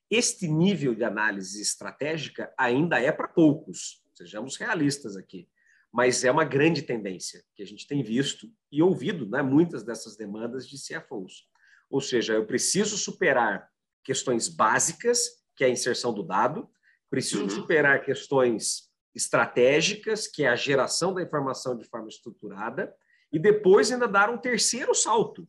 Este 0.10 0.48
nível 0.48 0.96
de 0.96 1.04
análise 1.04 1.62
estratégica 1.62 2.52
ainda 2.58 3.00
é 3.00 3.12
para 3.12 3.28
poucos. 3.28 4.04
Sejamos 4.14 4.58
realistas 4.58 5.16
aqui. 5.16 5.48
Mas 5.92 6.24
é 6.24 6.32
uma 6.32 6.44
grande 6.44 6.82
tendência 6.82 7.44
que 7.56 7.64
a 7.64 7.66
gente 7.66 7.88
tem 7.88 8.04
visto 8.04 8.52
e 8.72 8.82
ouvido 8.82 9.28
né, 9.28 9.42
muitas 9.42 9.84
dessas 9.84 10.16
demandas 10.16 10.68
de 10.68 10.78
CFOs. 10.78 11.48
Ou 11.90 12.02
seja, 12.02 12.34
eu 12.34 12.46
preciso 12.46 12.98
superar 12.98 13.70
questões 14.04 14.48
básicas, 14.48 15.28
que 15.56 15.64
é 15.64 15.68
a 15.68 15.72
inserção 15.72 16.14
do 16.14 16.24
dado, 16.24 16.70
preciso 17.10 17.44
uhum. 17.44 17.50
superar 17.50 18.04
questões 18.04 18.90
estratégicas, 19.16 20.28
que 20.28 20.44
é 20.44 20.50
a 20.50 20.56
geração 20.56 21.14
da 21.14 21.22
informação 21.22 21.76
de 21.76 21.84
forma 21.86 22.08
estruturada, 22.08 22.94
e 23.32 23.40
depois 23.40 23.92
ainda 23.92 24.08
dar 24.08 24.30
um 24.30 24.38
terceiro 24.38 24.94
salto, 24.94 25.48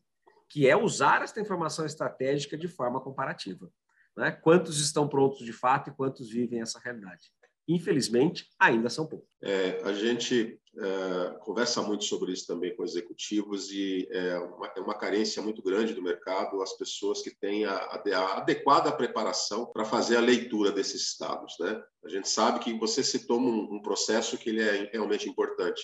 que 0.48 0.68
é 0.68 0.76
usar 0.76 1.22
esta 1.22 1.40
informação 1.40 1.86
estratégica 1.86 2.56
de 2.56 2.68
forma 2.68 3.00
comparativa. 3.00 3.70
Né? 4.16 4.32
Quantos 4.32 4.80
estão 4.80 5.08
prontos 5.08 5.44
de 5.44 5.52
fato 5.52 5.90
e 5.90 5.94
quantos 5.94 6.30
vivem 6.30 6.60
essa 6.60 6.78
realidade? 6.78 7.30
Infelizmente, 7.74 8.46
ainda 8.58 8.90
são 8.90 9.06
poucos. 9.06 9.28
É, 9.42 9.80
a 9.84 9.92
gente 9.92 10.60
é, 10.76 11.38
conversa 11.40 11.82
muito 11.82 12.04
sobre 12.04 12.32
isso 12.32 12.46
também 12.46 12.74
com 12.74 12.84
executivos 12.84 13.70
e 13.70 14.08
é 14.10 14.38
uma, 14.38 14.72
é 14.76 14.80
uma, 14.80 14.94
carência 14.98 15.42
muito 15.42 15.62
grande 15.62 15.94
do 15.94 16.02
mercado 16.02 16.62
as 16.62 16.76
pessoas 16.76 17.22
que 17.22 17.30
têm 17.30 17.64
a, 17.64 17.74
a 17.74 18.36
adequada 18.38 18.92
preparação 18.92 19.66
para 19.66 19.84
fazer 19.84 20.16
a 20.16 20.20
leitura 20.20 20.70
desses 20.70 21.02
estados. 21.02 21.54
Né? 21.58 21.82
A 22.04 22.08
gente 22.08 22.28
sabe 22.28 22.60
que 22.60 22.72
você 22.78 23.02
citou 23.02 23.40
um, 23.40 23.74
um 23.74 23.82
processo 23.82 24.38
que 24.38 24.50
ele 24.50 24.62
é 24.62 24.90
realmente 24.92 25.28
importante 25.28 25.82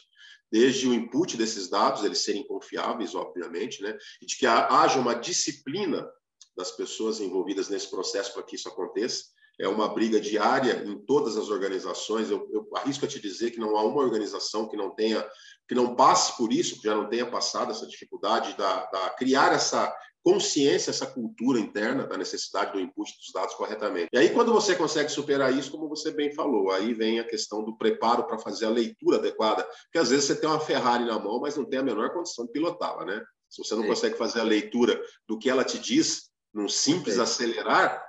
desde 0.50 0.88
o 0.88 0.94
input 0.94 1.36
desses 1.36 1.68
dados, 1.68 2.04
eles 2.04 2.22
serem 2.22 2.46
confiáveis, 2.46 3.14
obviamente, 3.14 3.82
né? 3.82 3.98
e 4.22 4.26
de 4.26 4.36
que 4.36 4.46
haja 4.46 4.98
uma 4.98 5.14
disciplina 5.14 6.08
das 6.56 6.70
pessoas 6.70 7.20
envolvidas 7.20 7.68
nesse 7.68 7.90
processo 7.90 8.32
para 8.32 8.42
que 8.44 8.54
isso 8.56 8.68
aconteça 8.68 9.35
é 9.58 9.68
uma 9.68 9.88
briga 9.88 10.20
diária 10.20 10.84
em 10.84 10.98
todas 10.98 11.36
as 11.36 11.48
organizações. 11.48 12.30
Eu, 12.30 12.48
eu, 12.52 12.68
arrisco 12.74 13.04
a 13.04 13.08
te 13.08 13.20
dizer 13.20 13.50
que 13.50 13.60
não 13.60 13.76
há 13.76 13.84
uma 13.84 14.02
organização 14.02 14.68
que 14.68 14.76
não 14.76 14.90
tenha, 14.90 15.26
que 15.68 15.74
não 15.74 15.94
passe 15.94 16.36
por 16.36 16.52
isso, 16.52 16.76
que 16.76 16.88
já 16.88 16.94
não 16.94 17.08
tenha 17.08 17.26
passado 17.26 17.70
essa 17.70 17.86
dificuldade 17.86 18.56
da, 18.56 18.86
da 18.86 19.10
criar 19.10 19.52
essa 19.52 19.94
consciência, 20.22 20.90
essa 20.90 21.06
cultura 21.06 21.60
interna 21.60 22.04
da 22.04 22.18
necessidade 22.18 22.72
do 22.72 22.80
input 22.80 23.16
dos 23.16 23.32
dados 23.32 23.54
corretamente. 23.54 24.08
E 24.12 24.18
aí, 24.18 24.30
quando 24.30 24.52
você 24.52 24.74
consegue 24.74 25.08
superar 25.08 25.56
isso, 25.56 25.70
como 25.70 25.88
você 25.88 26.10
bem 26.10 26.34
falou, 26.34 26.72
aí 26.72 26.92
vem 26.92 27.20
a 27.20 27.24
questão 27.24 27.62
do 27.64 27.78
preparo 27.78 28.26
para 28.26 28.36
fazer 28.36 28.66
a 28.66 28.70
leitura 28.70 29.18
adequada, 29.18 29.62
porque 29.84 29.98
às 29.98 30.10
vezes 30.10 30.24
você 30.24 30.34
tem 30.34 30.50
uma 30.50 30.58
Ferrari 30.58 31.04
na 31.04 31.16
mão, 31.16 31.38
mas 31.40 31.56
não 31.56 31.64
tem 31.64 31.78
a 31.78 31.82
menor 31.84 32.12
condição 32.12 32.44
de 32.44 32.50
pilotá-la, 32.50 33.04
né? 33.04 33.22
Se 33.48 33.62
você 33.62 33.74
não 33.76 33.82
Sim. 33.82 33.88
consegue 33.88 34.18
fazer 34.18 34.40
a 34.40 34.44
leitura 34.44 35.00
do 35.28 35.38
que 35.38 35.48
ela 35.48 35.62
te 35.62 35.78
diz, 35.78 36.28
num 36.52 36.68
simples 36.68 37.14
Sim. 37.14 37.20
acelerar, 37.20 38.05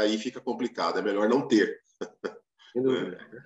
aí 0.00 0.18
fica 0.18 0.40
complicado, 0.40 0.98
é 0.98 1.02
melhor 1.02 1.28
não 1.28 1.46
ter. 1.46 1.80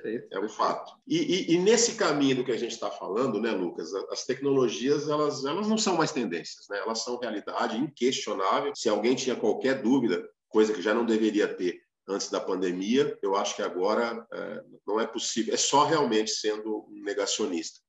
É, 0.04 0.28
é 0.32 0.40
um 0.40 0.48
fato. 0.48 0.92
E, 1.06 1.16
e, 1.16 1.54
e, 1.54 1.58
nesse 1.58 1.94
caminho 1.94 2.36
do 2.36 2.44
que 2.44 2.52
a 2.52 2.58
gente 2.58 2.72
está 2.72 2.90
falando, 2.90 3.40
né, 3.40 3.52
Lucas, 3.52 3.94
as 4.10 4.24
tecnologias 4.24 5.08
elas, 5.08 5.44
elas 5.44 5.68
não 5.68 5.78
são 5.78 5.96
mais 5.96 6.12
tendências, 6.12 6.66
né? 6.68 6.78
elas 6.78 7.02
são 7.02 7.18
realidade 7.18 7.78
inquestionável. 7.78 8.74
Se 8.74 8.88
alguém 8.88 9.14
tinha 9.14 9.36
qualquer 9.36 9.80
dúvida, 9.80 10.28
coisa 10.48 10.72
que 10.72 10.82
já 10.82 10.92
não 10.92 11.06
deveria 11.06 11.48
ter 11.48 11.80
antes 12.08 12.30
da 12.30 12.40
pandemia, 12.40 13.16
eu 13.22 13.36
acho 13.36 13.56
que 13.56 13.62
agora 13.62 14.26
é, 14.32 14.62
não 14.86 15.00
é 15.00 15.06
possível. 15.06 15.54
É 15.54 15.56
só 15.56 15.84
realmente 15.84 16.30
sendo 16.32 16.84
um 16.90 17.02
negacionista 17.02 17.80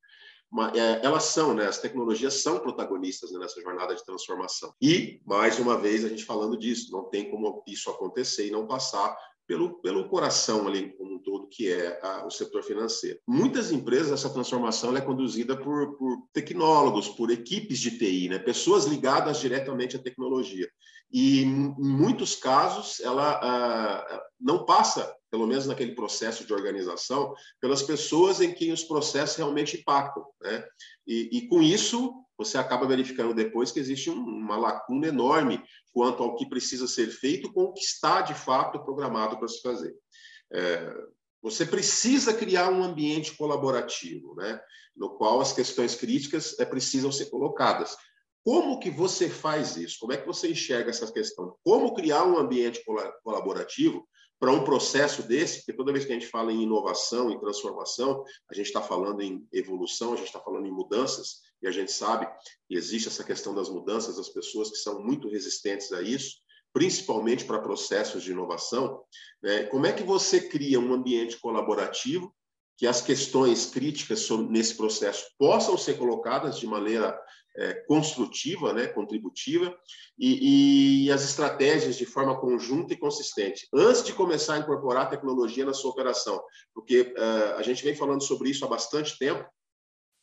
é, 0.73 1.05
elas 1.05 1.23
são, 1.25 1.53
né, 1.53 1.65
as 1.65 1.79
tecnologias 1.79 2.41
são 2.41 2.59
protagonistas 2.59 3.31
né, 3.31 3.39
nessa 3.39 3.61
jornada 3.61 3.95
de 3.95 4.05
transformação. 4.05 4.73
E, 4.81 5.19
mais 5.25 5.59
uma 5.59 5.77
vez, 5.77 6.05
a 6.05 6.09
gente 6.09 6.25
falando 6.25 6.57
disso, 6.57 6.91
não 6.91 7.05
tem 7.05 7.29
como 7.29 7.63
isso 7.67 7.89
acontecer 7.89 8.47
e 8.47 8.51
não 8.51 8.67
passar 8.67 9.15
pelo, 9.47 9.81
pelo 9.81 10.07
coração 10.07 10.67
ali 10.67 10.93
como 10.97 11.15
um 11.15 11.19
todo, 11.19 11.47
que 11.47 11.71
é 11.71 11.99
a, 12.01 12.25
o 12.25 12.31
setor 12.31 12.63
financeiro. 12.63 13.19
Muitas 13.27 13.71
empresas, 13.71 14.11
essa 14.11 14.29
transformação 14.29 14.95
é 14.95 15.01
conduzida 15.01 15.57
por, 15.57 15.97
por 15.97 16.17
tecnólogos, 16.31 17.09
por 17.09 17.29
equipes 17.29 17.79
de 17.79 17.97
TI, 17.97 18.29
né? 18.29 18.39
pessoas 18.39 18.85
ligadas 18.85 19.39
diretamente 19.39 19.95
à 19.95 19.99
tecnologia. 19.99 20.69
E, 21.13 21.43
em 21.43 21.75
muitos 21.77 22.35
casos, 22.35 22.99
ela 22.99 23.39
ah, 23.43 24.23
não 24.41 24.65
passa, 24.65 25.15
pelo 25.29 25.45
menos 25.45 25.67
naquele 25.67 25.93
processo 25.93 26.43
de 26.43 26.51
organização, 26.51 27.35
pelas 27.61 27.83
pessoas 27.83 28.41
em 28.41 28.51
quem 28.51 28.71
os 28.71 28.83
processos 28.83 29.37
realmente 29.37 29.77
impactam. 29.77 30.25
Né? 30.41 30.65
E, 31.05 31.29
e 31.31 31.47
com 31.47 31.61
isso, 31.61 32.11
você 32.35 32.57
acaba 32.57 32.87
verificando 32.87 33.33
depois 33.33 33.71
que 33.71 33.79
existe 33.79 34.09
uma 34.09 34.57
lacuna 34.57 35.07
enorme 35.07 35.63
quanto 35.93 36.23
ao 36.23 36.35
que 36.35 36.49
precisa 36.49 36.87
ser 36.87 37.07
feito 37.07 37.53
com 37.53 37.65
o 37.65 37.73
que 37.73 37.81
está 37.81 38.21
de 38.21 38.33
fato 38.33 38.83
programado 38.83 39.37
para 39.37 39.47
se 39.47 39.61
fazer. 39.61 39.93
É, 40.51 40.95
você 41.43 41.65
precisa 41.65 42.33
criar 42.33 42.69
um 42.71 42.83
ambiente 42.83 43.35
colaborativo, 43.35 44.33
né, 44.35 44.59
no 44.95 45.11
qual 45.11 45.41
as 45.41 45.53
questões 45.53 45.93
críticas 45.93 46.57
é, 46.57 46.65
precisam 46.65 47.11
ser 47.11 47.25
colocadas. 47.27 47.95
Como 48.43 48.79
que 48.79 48.89
você 48.89 49.29
faz 49.29 49.77
isso? 49.77 49.97
Como 49.99 50.11
é 50.13 50.17
que 50.17 50.27
você 50.27 50.49
enxerga 50.51 50.89
essa 50.89 51.11
questão? 51.11 51.55
Como 51.63 51.93
criar 51.93 52.25
um 52.25 52.37
ambiente 52.37 52.83
colaborativo 53.23 54.07
para 54.39 54.51
um 54.51 54.65
processo 54.65 55.23
desse, 55.23 55.59
porque 55.59 55.71
toda 55.71 55.93
vez 55.93 56.03
que 56.03 56.11
a 56.11 56.15
gente 56.15 56.27
fala 56.27 56.51
em 56.51 56.63
inovação, 56.63 57.31
em 57.31 57.39
transformação, 57.39 58.25
a 58.51 58.53
gente 58.53 58.65
está 58.65 58.81
falando 58.81 59.21
em 59.21 59.47
evolução, 59.53 60.11
a 60.11 60.17
gente 60.17 60.27
está 60.27 60.39
falando 60.41 60.65
em 60.65 60.71
mudanças, 60.71 61.37
e 61.61 61.67
a 61.67 61.71
gente 61.71 61.93
sabe 61.93 62.27
que 62.67 62.75
existe 62.75 63.07
essa 63.07 63.23
questão 63.23 63.55
das 63.55 63.69
mudanças, 63.69 64.17
das 64.17 64.27
pessoas 64.27 64.69
que 64.69 64.75
são 64.75 65.01
muito 65.01 65.29
resistentes 65.29 65.93
a 65.93 66.01
isso, 66.01 66.35
principalmente 66.73 67.45
para 67.45 67.61
processos 67.61 68.21
de 68.21 68.31
inovação. 68.31 69.01
Né? 69.41 69.63
Como 69.67 69.85
é 69.85 69.93
que 69.93 70.03
você 70.03 70.41
cria 70.41 70.77
um 70.77 70.93
ambiente 70.93 71.39
colaborativo 71.39 72.35
que 72.77 72.85
as 72.85 72.99
questões 72.99 73.67
críticas 73.67 74.27
nesse 74.49 74.75
processo 74.75 75.25
possam 75.37 75.77
ser 75.77 75.97
colocadas 75.97 76.59
de 76.59 76.67
maneira 76.67 77.17
é, 77.55 77.73
construtiva, 77.85 78.73
né, 78.73 78.87
contributiva, 78.87 79.75
e, 80.17 81.05
e, 81.05 81.11
as 81.11 81.23
estratégias 81.23 81.95
de 81.95 82.05
forma 82.05 82.39
conjunta 82.39 82.93
e 82.93 82.97
consistente, 82.97 83.67
antes 83.73 84.03
de 84.03 84.13
começar 84.13 84.55
a 84.55 84.59
incorporar 84.59 85.03
a 85.03 85.09
tecnologia 85.09 85.65
na 85.65 85.73
sua 85.73 85.91
operação, 85.91 86.41
porque 86.73 87.13
uh, 87.17 87.57
a 87.57 87.61
gente 87.61 87.83
vem 87.83 87.95
falando 87.95 88.23
sobre 88.23 88.49
isso 88.49 88.65
há 88.65 88.67
bastante 88.67 89.17
tempo, 89.17 89.45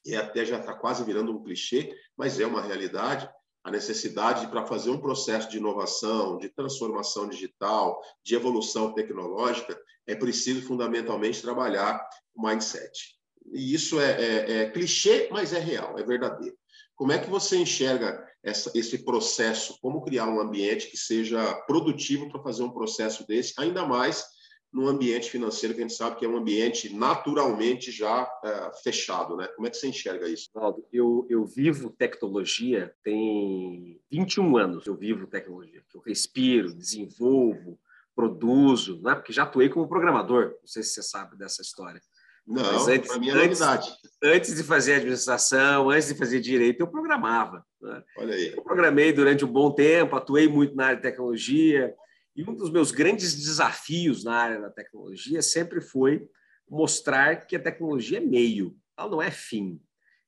e 0.05 0.17
até 0.17 0.45
já 0.45 0.59
está 0.59 0.75
quase 0.75 1.05
virando 1.05 1.33
um 1.33 1.43
clichê, 1.43 1.95
mas 2.17 2.41
é 2.41 2.47
uma 2.47 2.63
realidade, 2.63 3.29
a 3.63 3.71
necessidade 3.71 4.47
para 4.47 4.67
fazer 4.67 4.91
um 4.91 5.01
processo 5.01 5.49
de 5.51 5.59
inovação, 5.59 6.39
de 6.39 6.49
transformação 6.49 7.29
digital, 7.29 8.01
de 8.25 8.35
evolução 8.35 8.95
tecnológica, 8.95 9.79
é 10.07 10.15
preciso 10.15 10.63
fundamentalmente 10.67 11.43
trabalhar 11.43 12.03
o 12.35 12.47
mindset. 12.47 13.19
E 13.53 13.75
isso 13.75 14.01
é, 14.01 14.13
é, 14.13 14.53
é 14.63 14.71
clichê, 14.71 15.29
mas 15.31 15.53
é 15.53 15.59
real, 15.59 15.99
é 15.99 16.03
verdadeiro. 16.03 16.57
Como 17.01 17.13
é 17.13 17.19
que 17.19 17.31
você 17.31 17.57
enxerga 17.57 18.23
essa, 18.43 18.71
esse 18.75 19.03
processo? 19.03 19.79
Como 19.81 20.03
criar 20.03 20.29
um 20.29 20.39
ambiente 20.39 20.91
que 20.91 20.99
seja 20.99 21.55
produtivo 21.67 22.29
para 22.29 22.43
fazer 22.43 22.63
um 22.63 22.71
processo 22.71 23.27
desse, 23.27 23.55
ainda 23.57 23.87
mais 23.87 24.23
no 24.71 24.87
ambiente 24.87 25.31
financeiro, 25.31 25.75
que 25.75 25.81
a 25.81 25.89
gente 25.89 25.97
sabe 25.97 26.17
que 26.17 26.27
é 26.27 26.29
um 26.29 26.37
ambiente 26.37 26.95
naturalmente 26.95 27.91
já 27.91 28.31
é, 28.45 28.71
fechado, 28.83 29.35
né? 29.35 29.49
Como 29.57 29.67
é 29.67 29.71
que 29.71 29.79
você 29.79 29.89
enxerga 29.89 30.29
isso? 30.29 30.51
Ronaldo, 30.55 30.87
eu, 30.93 31.27
eu 31.31 31.47
vivo 31.47 31.89
tecnologia 31.89 32.95
tem 33.03 33.99
21 34.13 34.59
anos, 34.59 34.87
eu 34.87 34.95
vivo 34.95 35.27
tecnologia, 35.27 35.83
eu 35.95 36.03
respiro, 36.03 36.75
desenvolvo, 36.75 37.81
produzo, 38.15 39.01
né? 39.01 39.15
porque 39.15 39.33
já 39.33 39.45
atuei 39.45 39.71
como 39.71 39.89
programador, 39.89 40.51
não 40.61 40.67
sei 40.67 40.83
se 40.83 40.91
você 40.91 41.03
sabe 41.03 41.35
dessa 41.39 41.63
história. 41.63 42.03
Não, 42.51 42.85
para 42.85 43.19
mim 43.19 43.31
é 43.31 43.35
novidade. 43.35 43.89
Antes 44.23 44.57
de 44.57 44.65
fazer 44.65 44.95
administração, 44.95 45.89
antes 45.89 46.09
de 46.09 46.15
fazer 46.15 46.41
direito, 46.41 46.81
eu 46.81 46.89
programava. 46.89 47.65
Né? 47.81 48.03
Olha 48.19 48.35
aí. 48.35 48.53
Eu 48.55 48.63
programei 48.63 49.13
durante 49.13 49.45
um 49.45 49.53
bom 49.53 49.71
tempo, 49.71 50.17
atuei 50.17 50.49
muito 50.49 50.75
na 50.75 50.87
área 50.87 50.97
de 50.97 51.03
tecnologia, 51.03 51.95
e 52.35 52.43
um 52.43 52.55
dos 52.55 52.71
meus 52.71 52.91
grandes 52.91 53.35
desafios 53.35 54.25
na 54.25 54.35
área 54.35 54.61
da 54.61 54.71
tecnologia 54.71 55.41
sempre 55.41 55.81
foi 55.81 56.29
mostrar 56.69 57.47
que 57.47 57.57
a 57.57 57.63
tecnologia 57.63 58.19
é 58.19 58.21
meio, 58.21 58.77
ela 58.99 59.09
não 59.09 59.23
é 59.23 59.31
fim. 59.31 59.81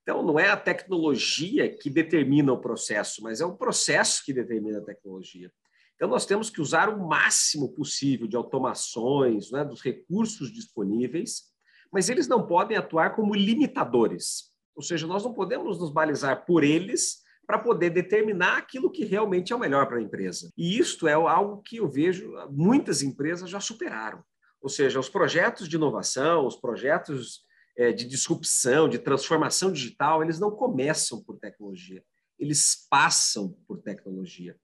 Então, 0.02 0.22
não 0.22 0.38
é 0.38 0.48
a 0.48 0.56
tecnologia 0.56 1.68
que 1.68 1.88
determina 1.88 2.52
o 2.52 2.60
processo, 2.60 3.22
mas 3.22 3.40
é 3.40 3.44
o 3.44 3.56
processo 3.56 4.24
que 4.24 4.32
determina 4.32 4.78
a 4.78 4.84
tecnologia. 4.84 5.52
Então, 5.94 6.08
nós 6.08 6.26
temos 6.26 6.50
que 6.50 6.60
usar 6.60 6.88
o 6.88 7.06
máximo 7.06 7.72
possível 7.72 8.26
de 8.26 8.36
automações, 8.36 9.52
né, 9.52 9.64
dos 9.64 9.80
recursos 9.80 10.52
disponíveis, 10.52 11.51
mas 11.92 12.08
eles 12.08 12.26
não 12.26 12.46
podem 12.46 12.76
atuar 12.76 13.14
como 13.14 13.34
limitadores. 13.34 14.50
Ou 14.74 14.82
seja, 14.82 15.06
nós 15.06 15.22
não 15.22 15.34
podemos 15.34 15.78
nos 15.78 15.92
balizar 15.92 16.46
por 16.46 16.64
eles 16.64 17.20
para 17.46 17.58
poder 17.58 17.90
determinar 17.90 18.56
aquilo 18.56 18.90
que 18.90 19.04
realmente 19.04 19.52
é 19.52 19.56
o 19.56 19.58
melhor 19.58 19.86
para 19.86 19.98
a 19.98 20.02
empresa. 20.02 20.50
E 20.56 20.78
isto 20.78 21.06
é 21.06 21.12
algo 21.12 21.60
que 21.62 21.76
eu 21.76 21.88
vejo 21.88 22.32
muitas 22.50 23.02
empresas 23.02 23.50
já 23.50 23.60
superaram. 23.60 24.24
Ou 24.60 24.68
seja, 24.68 24.98
os 25.00 25.08
projetos 25.08 25.68
de 25.68 25.76
inovação, 25.76 26.46
os 26.46 26.56
projetos 26.56 27.42
é, 27.76 27.92
de 27.92 28.06
disrupção, 28.06 28.88
de 28.88 28.98
transformação 28.98 29.72
digital, 29.72 30.22
eles 30.22 30.38
não 30.38 30.50
começam 30.50 31.22
por 31.22 31.38
tecnologia, 31.38 32.02
eles 32.38 32.86
passam 32.88 33.54
por 33.66 33.78
tecnologia. 33.80 34.56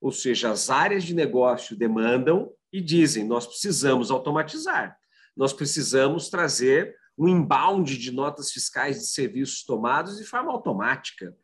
Ou 0.00 0.12
seja, 0.12 0.50
as 0.50 0.70
áreas 0.70 1.04
de 1.04 1.14
negócio 1.14 1.76
demandam 1.76 2.52
e 2.72 2.80
dizem: 2.80 3.24
nós 3.24 3.46
precisamos 3.46 4.10
automatizar, 4.10 4.96
nós 5.36 5.52
precisamos 5.52 6.28
trazer 6.28 6.96
um 7.16 7.28
inbound 7.28 7.96
de 7.96 8.10
notas 8.10 8.50
fiscais 8.50 8.98
de 8.98 9.06
serviços 9.06 9.64
tomados 9.64 10.16
de 10.16 10.24
forma 10.24 10.50
automática. 10.50 11.36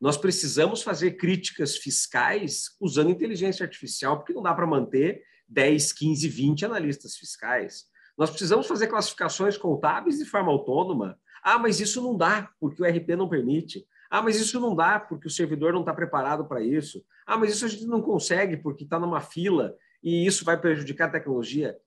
Nós 0.00 0.16
precisamos 0.16 0.82
fazer 0.82 1.12
críticas 1.12 1.76
fiscais 1.76 2.74
usando 2.80 3.10
inteligência 3.10 3.64
artificial, 3.64 4.16
porque 4.16 4.32
não 4.32 4.42
dá 4.42 4.54
para 4.54 4.66
manter 4.66 5.22
10, 5.48 5.92
15, 5.92 6.28
20 6.28 6.64
analistas 6.64 7.16
fiscais. 7.16 7.84
Nós 8.16 8.30
precisamos 8.30 8.66
fazer 8.66 8.86
classificações 8.86 9.56
contábeis 9.56 10.18
de 10.18 10.24
forma 10.24 10.50
autônoma. 10.50 11.18
Ah, 11.42 11.58
mas 11.58 11.80
isso 11.80 12.02
não 12.02 12.16
dá, 12.16 12.50
porque 12.58 12.82
o 12.82 12.86
RP 12.86 13.10
não 13.10 13.28
permite. 13.28 13.86
Ah, 14.10 14.22
mas 14.22 14.36
isso 14.36 14.58
não 14.58 14.74
dá, 14.74 14.98
porque 14.98 15.28
o 15.28 15.30
servidor 15.30 15.72
não 15.72 15.80
está 15.80 15.94
preparado 15.94 16.44
para 16.46 16.62
isso. 16.62 17.04
Ah, 17.26 17.36
mas 17.36 17.52
isso 17.52 17.64
a 17.64 17.68
gente 17.68 17.86
não 17.86 18.02
consegue, 18.02 18.56
porque 18.56 18.84
está 18.84 18.98
numa 18.98 19.20
fila 19.20 19.76
e 20.02 20.26
isso 20.26 20.44
vai 20.44 20.60
prejudicar 20.60 21.08
a 21.08 21.12
tecnologia. 21.12 21.78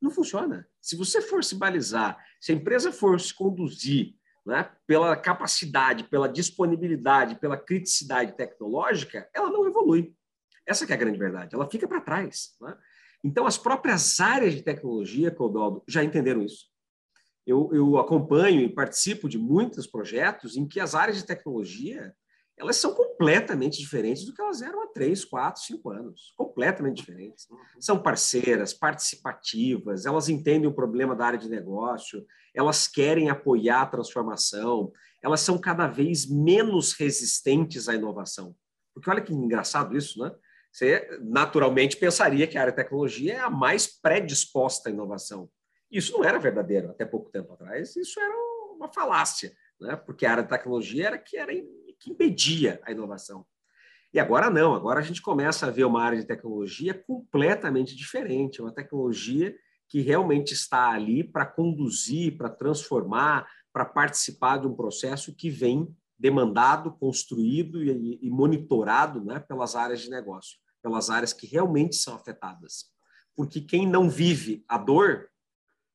Não 0.00 0.10
funciona. 0.10 0.68
Se 0.84 0.96
você 0.96 1.22
for 1.22 1.42
se 1.42 1.54
balizar, 1.54 2.22
se 2.38 2.52
a 2.52 2.54
empresa 2.54 2.92
for 2.92 3.18
se 3.18 3.32
conduzir 3.32 4.16
né, 4.44 4.70
pela 4.86 5.16
capacidade, 5.16 6.04
pela 6.04 6.28
disponibilidade, 6.28 7.36
pela 7.36 7.56
criticidade 7.56 8.36
tecnológica, 8.36 9.26
ela 9.32 9.50
não 9.50 9.66
evolui. 9.66 10.14
Essa 10.66 10.84
é 10.84 10.92
a 10.92 10.96
grande 10.96 11.18
verdade. 11.18 11.54
Ela 11.54 11.70
fica 11.70 11.88
para 11.88 12.02
trás. 12.02 12.54
Né? 12.60 12.76
Então, 13.24 13.46
as 13.46 13.56
próprias 13.56 14.20
áreas 14.20 14.54
de 14.54 14.62
tecnologia, 14.62 15.30
Codaldo, 15.30 15.82
já 15.88 16.04
entenderam 16.04 16.42
isso. 16.42 16.66
Eu, 17.46 17.70
eu 17.72 17.96
acompanho 17.96 18.60
e 18.60 18.68
participo 18.68 19.26
de 19.26 19.38
muitos 19.38 19.86
projetos 19.86 20.54
em 20.54 20.68
que 20.68 20.80
as 20.80 20.94
áreas 20.94 21.16
de 21.16 21.24
tecnologia 21.24 22.14
elas 22.56 22.76
são 22.76 22.94
completamente 22.94 23.78
diferentes 23.78 24.24
do 24.24 24.32
que 24.32 24.40
elas 24.40 24.62
eram 24.62 24.82
há 24.82 24.86
três, 24.86 25.24
quatro, 25.24 25.62
cinco 25.62 25.90
anos. 25.90 26.32
Completamente 26.36 26.98
diferentes. 26.98 27.48
Uhum. 27.50 27.58
São 27.80 28.00
parceiras, 28.00 28.72
participativas, 28.72 30.06
elas 30.06 30.28
entendem 30.28 30.68
o 30.68 30.74
problema 30.74 31.16
da 31.16 31.26
área 31.26 31.38
de 31.38 31.48
negócio, 31.48 32.24
elas 32.54 32.86
querem 32.86 33.28
apoiar 33.28 33.82
a 33.82 33.86
transformação, 33.86 34.92
elas 35.22 35.40
são 35.40 35.58
cada 35.58 35.88
vez 35.88 36.28
menos 36.30 36.92
resistentes 36.92 37.88
à 37.88 37.94
inovação. 37.94 38.54
Porque 38.94 39.10
olha 39.10 39.22
que 39.22 39.32
engraçado 39.32 39.96
isso, 39.96 40.20
né? 40.20 40.32
Você 40.70 41.08
naturalmente 41.22 41.96
pensaria 41.96 42.46
que 42.46 42.58
a 42.58 42.62
área 42.62 42.72
de 42.72 42.76
tecnologia 42.76 43.34
é 43.34 43.38
a 43.38 43.50
mais 43.50 43.86
predisposta 43.86 44.88
à 44.88 44.92
inovação. 44.92 45.48
Isso 45.90 46.12
não 46.12 46.24
era 46.24 46.38
verdadeiro 46.38 46.90
até 46.90 47.04
pouco 47.04 47.30
tempo 47.30 47.52
atrás, 47.52 47.94
isso 47.94 48.18
era 48.18 48.34
uma 48.74 48.92
falácia, 48.92 49.52
né? 49.80 49.94
porque 49.94 50.26
a 50.26 50.32
área 50.32 50.42
de 50.42 50.48
tecnologia 50.48 51.06
era 51.06 51.18
que 51.18 51.36
era 51.36 51.52
que 52.04 52.10
impedia 52.10 52.80
a 52.84 52.92
inovação. 52.92 53.46
E 54.12 54.20
agora 54.20 54.50
não, 54.50 54.74
agora 54.74 55.00
a 55.00 55.02
gente 55.02 55.22
começa 55.22 55.66
a 55.66 55.70
ver 55.70 55.84
uma 55.84 56.02
área 56.02 56.20
de 56.20 56.26
tecnologia 56.26 56.94
completamente 56.94 57.96
diferente, 57.96 58.60
uma 58.60 58.72
tecnologia 58.72 59.56
que 59.88 60.00
realmente 60.00 60.52
está 60.52 60.90
ali 60.90 61.24
para 61.24 61.46
conduzir, 61.46 62.36
para 62.36 62.50
transformar, 62.50 63.48
para 63.72 63.84
participar 63.84 64.58
de 64.58 64.66
um 64.66 64.74
processo 64.74 65.34
que 65.34 65.50
vem 65.50 65.92
demandado, 66.18 66.92
construído 66.92 67.82
e, 67.82 68.18
e 68.22 68.30
monitorado 68.30 69.24
né, 69.24 69.40
pelas 69.40 69.74
áreas 69.74 70.00
de 70.00 70.10
negócio, 70.10 70.58
pelas 70.82 71.10
áreas 71.10 71.32
que 71.32 71.46
realmente 71.46 71.96
são 71.96 72.14
afetadas. 72.14 72.86
Porque 73.34 73.60
quem 73.60 73.86
não 73.86 74.08
vive 74.08 74.64
a 74.68 74.78
dor 74.78 75.28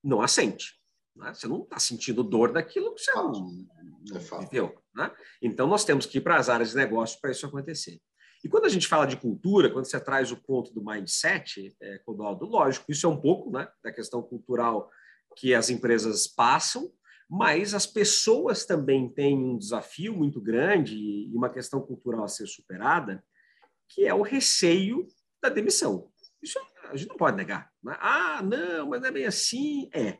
não 0.02 0.20
a 0.20 0.28
sente. 0.28 0.79
Né? 1.16 1.32
Você 1.34 1.46
não 1.46 1.62
está 1.62 1.78
sentindo 1.78 2.22
dor 2.22 2.52
daquilo 2.52 2.94
que 2.94 3.02
você 3.02 3.12
não, 3.12 3.32
não 3.32 4.16
é 4.16 4.40
viveu. 4.44 4.74
Né? 4.94 5.10
Então, 5.42 5.66
nós 5.66 5.84
temos 5.84 6.06
que 6.06 6.18
ir 6.18 6.20
para 6.20 6.36
as 6.36 6.48
áreas 6.48 6.70
de 6.70 6.76
negócio 6.76 7.20
para 7.20 7.30
isso 7.30 7.46
acontecer. 7.46 8.00
E 8.42 8.48
quando 8.48 8.64
a 8.64 8.70
gente 8.70 8.88
fala 8.88 9.06
de 9.06 9.16
cultura, 9.16 9.70
quando 9.70 9.84
você 9.84 10.00
traz 10.00 10.32
o 10.32 10.36
ponto 10.36 10.72
do 10.72 10.82
mindset, 10.82 11.76
é, 11.80 11.98
Codaldo, 11.98 12.46
lógico, 12.46 12.90
isso 12.90 13.06
é 13.06 13.08
um 13.08 13.20
pouco 13.20 13.50
né, 13.50 13.68
da 13.84 13.92
questão 13.92 14.22
cultural 14.22 14.90
que 15.36 15.54
as 15.54 15.68
empresas 15.68 16.26
passam, 16.26 16.90
mas 17.28 17.74
as 17.74 17.86
pessoas 17.86 18.64
também 18.64 19.08
têm 19.08 19.36
um 19.36 19.58
desafio 19.58 20.16
muito 20.16 20.40
grande 20.40 20.96
e 20.96 21.36
uma 21.36 21.50
questão 21.50 21.80
cultural 21.80 22.24
a 22.24 22.28
ser 22.28 22.46
superada, 22.46 23.22
que 23.88 24.06
é 24.06 24.14
o 24.14 24.22
receio 24.22 25.06
da 25.42 25.48
demissão. 25.48 26.10
Isso 26.42 26.58
a 26.88 26.96
gente 26.96 27.08
não 27.08 27.16
pode 27.16 27.36
negar. 27.36 27.70
Né? 27.82 27.96
Ah, 28.00 28.42
não, 28.42 28.88
mas 28.88 29.00
não 29.00 29.08
é 29.08 29.12
bem 29.12 29.26
assim. 29.26 29.88
É. 29.92 30.18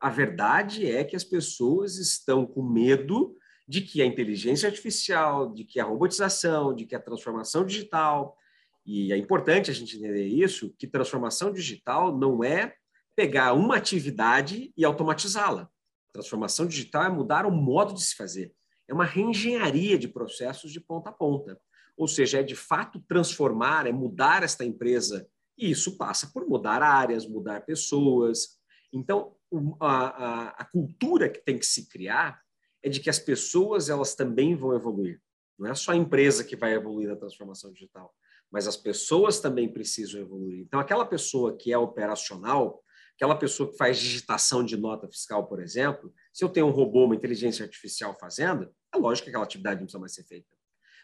A 0.00 0.08
verdade 0.08 0.90
é 0.90 1.04
que 1.04 1.14
as 1.14 1.24
pessoas 1.24 1.98
estão 1.98 2.46
com 2.46 2.62
medo 2.62 3.36
de 3.68 3.82
que 3.82 4.00
a 4.02 4.06
inteligência 4.06 4.68
artificial, 4.68 5.52
de 5.52 5.64
que 5.64 5.78
a 5.78 5.84
robotização, 5.84 6.74
de 6.74 6.86
que 6.86 6.94
a 6.94 7.00
transformação 7.00 7.64
digital, 7.64 8.36
e 8.84 9.12
é 9.12 9.16
importante 9.16 9.70
a 9.70 9.74
gente 9.74 9.96
entender 9.96 10.26
isso, 10.26 10.74
que 10.78 10.86
transformação 10.86 11.52
digital 11.52 12.16
não 12.16 12.42
é 12.42 12.74
pegar 13.14 13.52
uma 13.52 13.76
atividade 13.76 14.72
e 14.76 14.84
automatizá-la. 14.84 15.68
Transformação 16.12 16.66
digital 16.66 17.04
é 17.04 17.08
mudar 17.08 17.46
o 17.46 17.52
modo 17.52 17.94
de 17.94 18.02
se 18.02 18.16
fazer. 18.16 18.52
É 18.88 18.94
uma 18.94 19.04
reengenharia 19.04 19.98
de 19.98 20.08
processos 20.08 20.72
de 20.72 20.80
ponta 20.80 21.10
a 21.10 21.12
ponta. 21.12 21.60
Ou 21.96 22.08
seja, 22.08 22.40
é 22.40 22.42
de 22.42 22.56
fato 22.56 22.98
transformar, 23.06 23.86
é 23.86 23.92
mudar 23.92 24.42
esta 24.42 24.64
empresa. 24.64 25.28
E 25.56 25.70
isso 25.70 25.96
passa 25.96 26.30
por 26.32 26.48
mudar 26.48 26.82
áreas, 26.82 27.28
mudar 27.28 27.60
pessoas. 27.60 28.59
Então, 28.92 29.34
a, 29.80 29.86
a, 29.88 30.48
a 30.50 30.64
cultura 30.64 31.28
que 31.28 31.40
tem 31.40 31.58
que 31.58 31.66
se 31.66 31.88
criar 31.88 32.42
é 32.82 32.88
de 32.88 33.00
que 33.00 33.10
as 33.10 33.18
pessoas 33.18 33.88
elas 33.88 34.14
também 34.14 34.54
vão 34.56 34.74
evoluir. 34.74 35.20
Não 35.58 35.70
é 35.70 35.74
só 35.74 35.92
a 35.92 35.96
empresa 35.96 36.42
que 36.42 36.56
vai 36.56 36.72
evoluir 36.74 37.08
na 37.08 37.16
transformação 37.16 37.72
digital, 37.72 38.14
mas 38.50 38.66
as 38.66 38.76
pessoas 38.76 39.40
também 39.40 39.70
precisam 39.70 40.20
evoluir. 40.20 40.60
Então, 40.60 40.80
aquela 40.80 41.04
pessoa 41.04 41.56
que 41.56 41.72
é 41.72 41.78
operacional, 41.78 42.82
aquela 43.14 43.36
pessoa 43.36 43.70
que 43.70 43.76
faz 43.76 43.98
digitação 43.98 44.64
de 44.64 44.76
nota 44.76 45.06
fiscal, 45.06 45.46
por 45.46 45.60
exemplo, 45.60 46.12
se 46.32 46.42
eu 46.42 46.48
tenho 46.48 46.66
um 46.66 46.70
robô, 46.70 47.04
uma 47.04 47.14
inteligência 47.14 47.64
artificial 47.64 48.16
fazendo, 48.18 48.74
é 48.92 48.96
lógico 48.96 49.24
que 49.24 49.30
aquela 49.30 49.44
atividade 49.44 49.80
não 49.80 49.84
precisa 49.84 50.00
mais 50.00 50.14
ser 50.14 50.24
feita. 50.24 50.48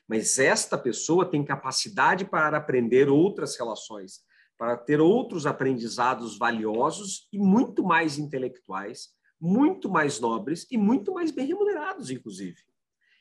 Mas 0.08 0.38
esta 0.38 0.78
pessoa 0.78 1.28
tem 1.28 1.44
capacidade 1.44 2.24
para 2.24 2.56
aprender 2.56 3.08
outras 3.08 3.56
relações, 3.56 4.20
para 4.58 4.76
ter 4.76 5.00
outros 5.00 5.46
aprendizados 5.46 6.38
valiosos 6.38 7.28
e 7.32 7.38
muito 7.38 7.84
mais 7.84 8.18
intelectuais, 8.18 9.10
muito 9.40 9.88
mais 9.88 10.18
nobres 10.18 10.66
e 10.70 10.78
muito 10.78 11.12
mais 11.12 11.30
bem 11.30 11.46
remunerados, 11.46 12.10
inclusive. 12.10 12.56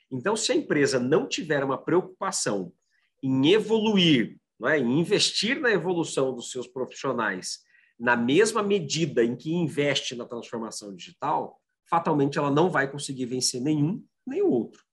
Então, 0.10 0.36
se 0.36 0.52
a 0.52 0.56
empresa 0.56 1.00
não 1.00 1.28
tiver 1.28 1.64
uma 1.64 1.78
preocupação 1.78 2.72
em 3.22 3.52
evoluir, 3.52 4.38
não 4.60 4.70
é? 4.70 4.80
em 4.80 5.00
investir 5.00 5.60
na 5.60 5.72
evolução 5.72 6.34
dos 6.34 6.52
seus 6.52 6.68
profissionais 6.68 7.66
na 8.00 8.16
mesma 8.16 8.62
medida 8.62 9.24
em 9.24 9.36
que 9.36 9.54
investe 9.54 10.16
na 10.16 10.26
transformação 10.26 10.94
digital, 10.94 11.62
fatalmente 11.90 12.38
ela 12.38 12.52
não 12.52 12.70
vai 12.70 12.92
conseguir 12.92 13.26
vencer 13.26 13.62
nenhum 13.62 14.04
nem 14.26 14.42
o 14.42 14.50
outro, 14.50 14.84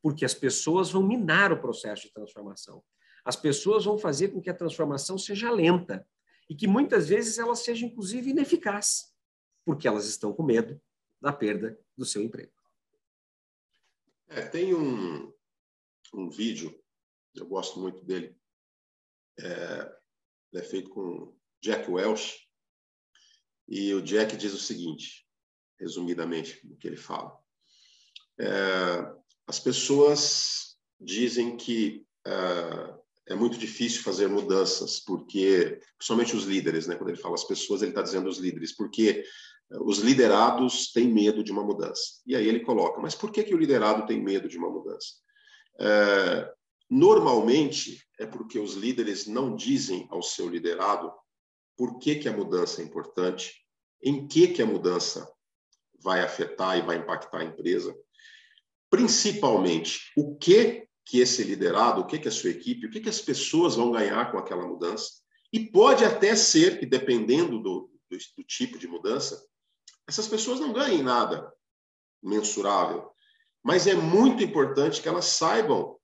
porque 0.00 0.24
as 0.24 0.34
pessoas 0.34 0.90
vão 0.90 1.02
minar 1.02 1.52
o 1.52 1.60
processo 1.60 2.02
de 2.02 2.12
transformação. 2.12 2.82
As 3.24 3.36
pessoas 3.36 3.84
vão 3.84 3.96
fazer 3.96 4.28
com 4.28 4.40
que 4.40 4.50
a 4.50 4.54
transformação 4.54 5.16
seja 5.16 5.50
lenta 5.50 6.06
e 6.48 6.54
que 6.54 6.66
muitas 6.66 7.08
vezes 7.08 7.38
ela 7.38 7.54
seja 7.54 7.86
inclusive 7.86 8.30
ineficaz, 8.30 9.14
porque 9.64 9.86
elas 9.86 10.06
estão 10.06 10.32
com 10.32 10.42
medo 10.42 10.80
da 11.20 11.32
perda 11.32 11.78
do 11.96 12.04
seu 12.04 12.22
emprego. 12.22 12.52
É, 14.28 14.42
tem 14.42 14.74
um, 14.74 15.32
um 16.14 16.28
vídeo, 16.28 16.82
eu 17.34 17.46
gosto 17.46 17.78
muito 17.78 18.04
dele, 18.04 18.36
é, 19.38 19.96
é 20.54 20.62
feito 20.62 20.90
com 20.90 21.36
Jack 21.60 21.90
Welch, 21.90 22.48
e 23.68 23.94
o 23.94 24.02
Jack 24.02 24.36
diz 24.36 24.52
o 24.52 24.58
seguinte, 24.58 25.26
resumidamente, 25.78 26.66
o 26.66 26.76
que 26.76 26.88
ele 26.88 26.96
fala. 26.96 27.38
É, 28.38 29.14
as 29.46 29.60
pessoas 29.60 30.78
dizem 31.00 31.56
que 31.56 32.06
é, 32.26 33.01
é, 33.32 33.36
muito 33.36 33.58
difícil 33.58 34.02
fazer 34.02 34.28
mudanças, 34.28 35.00
porque, 35.00 35.80
principalmente 35.96 36.36
os 36.36 36.44
líderes, 36.44 36.86
né? 36.86 36.96
quando 36.96 37.08
ele 37.08 37.18
fala 37.18 37.34
as 37.34 37.44
pessoas, 37.44 37.82
ele 37.82 37.90
está 37.90 38.02
dizendo 38.02 38.28
os 38.28 38.38
líderes, 38.38 38.76
porque 38.76 39.24
os 39.80 39.98
liderados 39.98 40.92
têm 40.92 41.08
medo 41.08 41.42
de 41.42 41.50
uma 41.50 41.64
mudança. 41.64 42.20
E 42.26 42.36
aí 42.36 42.46
ele 42.46 42.60
coloca, 42.60 43.00
mas 43.00 43.14
por 43.14 43.32
que, 43.32 43.42
que 43.42 43.54
o 43.54 43.58
liderado 43.58 44.06
tem 44.06 44.22
medo 44.22 44.48
de 44.48 44.58
uma 44.58 44.70
mudança? 44.70 45.14
É, 45.80 46.52
normalmente 46.90 48.06
é 48.18 48.26
porque 48.26 48.58
os 48.58 48.74
líderes 48.74 49.26
não 49.26 49.56
dizem 49.56 50.06
ao 50.10 50.22
seu 50.22 50.48
liderado 50.48 51.10
por 51.76 51.98
que, 51.98 52.16
que 52.16 52.28
a 52.28 52.36
mudança 52.36 52.82
é 52.82 52.84
importante, 52.84 53.64
em 54.02 54.28
que, 54.28 54.48
que 54.48 54.60
a 54.60 54.66
mudança 54.66 55.26
vai 56.02 56.20
afetar 56.20 56.76
e 56.76 56.82
vai 56.82 56.96
impactar 56.96 57.38
a 57.38 57.44
empresa, 57.44 57.96
principalmente 58.90 60.12
o 60.16 60.36
que 60.36 60.86
que 61.12 61.20
esse 61.20 61.44
liderado, 61.44 62.00
o 62.00 62.06
que 62.06 62.18
que 62.18 62.28
a 62.28 62.30
sua 62.30 62.48
equipe, 62.48 62.86
o 62.86 62.90
que 62.90 62.98
que 62.98 63.08
as 63.10 63.20
pessoas 63.20 63.76
vão 63.76 63.92
ganhar 63.92 64.32
com 64.32 64.38
aquela 64.38 64.66
mudança, 64.66 65.20
e 65.52 65.60
pode 65.60 66.06
até 66.06 66.34
ser 66.34 66.80
que 66.80 66.86
dependendo 66.86 67.58
do, 67.58 67.90
do, 68.10 68.16
do 68.38 68.44
tipo 68.44 68.78
de 68.78 68.88
mudança, 68.88 69.46
essas 70.08 70.26
pessoas 70.26 70.58
não 70.58 70.72
ganhem 70.72 71.02
nada 71.02 71.52
mensurável, 72.22 73.10
mas 73.62 73.86
é 73.86 73.94
muito 73.94 74.42
importante 74.42 75.02
que 75.02 75.08
elas 75.08 75.26
saibam 75.26 75.98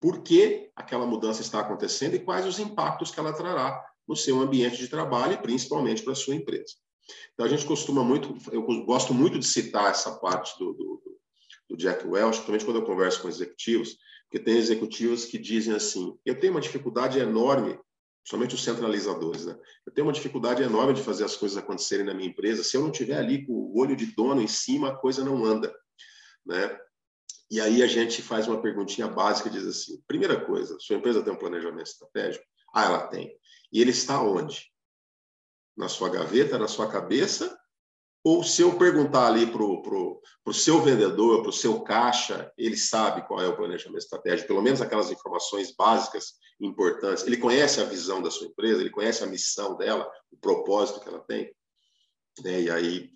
por 0.00 0.22
que 0.22 0.70
aquela 0.76 1.04
mudança 1.04 1.42
está 1.42 1.58
acontecendo 1.58 2.14
e 2.14 2.20
quais 2.20 2.46
os 2.46 2.60
impactos 2.60 3.10
que 3.10 3.18
ela 3.18 3.32
trará 3.32 3.84
no 4.06 4.14
seu 4.14 4.38
ambiente 4.38 4.76
de 4.76 4.86
trabalho 4.86 5.32
e 5.32 5.42
principalmente 5.42 6.04
para 6.04 6.12
a 6.12 6.16
sua 6.16 6.36
empresa. 6.36 6.74
Então, 7.32 7.44
a 7.44 7.48
gente 7.48 7.66
costuma 7.66 8.04
muito, 8.04 8.36
eu 8.52 8.62
gosto 8.84 9.12
muito 9.12 9.36
de 9.36 9.46
citar 9.48 9.90
essa 9.90 10.14
parte 10.20 10.56
do, 10.60 10.72
do, 10.74 11.02
do 11.70 11.76
Jack 11.76 12.06
Welch, 12.06 12.36
principalmente 12.36 12.64
quando 12.64 12.76
eu 12.76 12.86
converso 12.86 13.20
com 13.20 13.28
executivos, 13.28 13.98
porque 14.24 14.44
tem 14.44 14.56
executivos 14.56 15.24
que 15.24 15.38
dizem 15.38 15.74
assim: 15.74 16.18
eu 16.24 16.38
tenho 16.38 16.52
uma 16.52 16.60
dificuldade 16.60 17.18
enorme, 17.18 17.78
somente 18.26 18.54
os 18.54 18.62
centralizadores, 18.64 19.46
né? 19.46 19.58
Eu 19.86 19.92
tenho 19.92 20.06
uma 20.06 20.12
dificuldade 20.12 20.62
enorme 20.62 20.94
de 20.94 21.02
fazer 21.02 21.24
as 21.24 21.36
coisas 21.36 21.56
acontecerem 21.56 22.04
na 22.04 22.14
minha 22.14 22.28
empresa. 22.28 22.64
Se 22.64 22.76
eu 22.76 22.82
não 22.82 22.90
tiver 22.90 23.16
ali 23.16 23.46
com 23.46 23.52
o 23.52 23.78
olho 23.78 23.96
de 23.96 24.06
dono 24.06 24.40
em 24.40 24.48
cima, 24.48 24.88
a 24.88 24.96
coisa 24.96 25.24
não 25.24 25.44
anda, 25.44 25.74
né? 26.44 26.78
E 27.50 27.60
aí 27.60 27.82
a 27.82 27.86
gente 27.86 28.22
faz 28.22 28.48
uma 28.48 28.60
perguntinha 28.60 29.06
básica, 29.08 29.50
diz 29.50 29.66
assim: 29.66 30.02
primeira 30.06 30.44
coisa, 30.44 30.76
sua 30.80 30.96
empresa 30.96 31.22
tem 31.22 31.32
um 31.32 31.38
planejamento 31.38 31.86
estratégico? 31.86 32.44
Ah, 32.74 32.84
ela 32.84 33.06
tem. 33.08 33.36
E 33.72 33.80
ele 33.80 33.90
está 33.90 34.20
onde? 34.22 34.74
na 35.76 35.88
sua 35.88 36.08
gaveta, 36.08 36.58
na 36.58 36.68
sua 36.68 36.90
cabeça, 36.90 37.58
ou 38.24 38.42
se 38.42 38.62
eu 38.62 38.78
perguntar 38.78 39.26
ali 39.26 39.46
para 39.46 39.62
o 39.62 40.52
seu 40.54 40.80
vendedor, 40.80 41.42
para 41.42 41.50
o 41.50 41.52
seu 41.52 41.82
caixa, 41.82 42.50
ele 42.56 42.76
sabe 42.76 43.26
qual 43.26 43.42
é 43.42 43.46
o 43.46 43.56
planejamento 43.56 43.98
estratégico, 43.98 44.48
pelo 44.48 44.62
menos 44.62 44.80
aquelas 44.80 45.10
informações 45.10 45.74
básicas 45.76 46.32
importantes. 46.58 47.26
Ele 47.26 47.36
conhece 47.36 47.82
a 47.82 47.84
visão 47.84 48.22
da 48.22 48.30
sua 48.30 48.46
empresa, 48.46 48.80
ele 48.80 48.88
conhece 48.88 49.22
a 49.22 49.26
missão 49.26 49.76
dela, 49.76 50.10
o 50.32 50.38
propósito 50.38 51.00
que 51.00 51.08
ela 51.08 51.20
tem. 51.20 51.54
Né? 52.42 52.62
E 52.62 52.70
aí, 52.70 53.10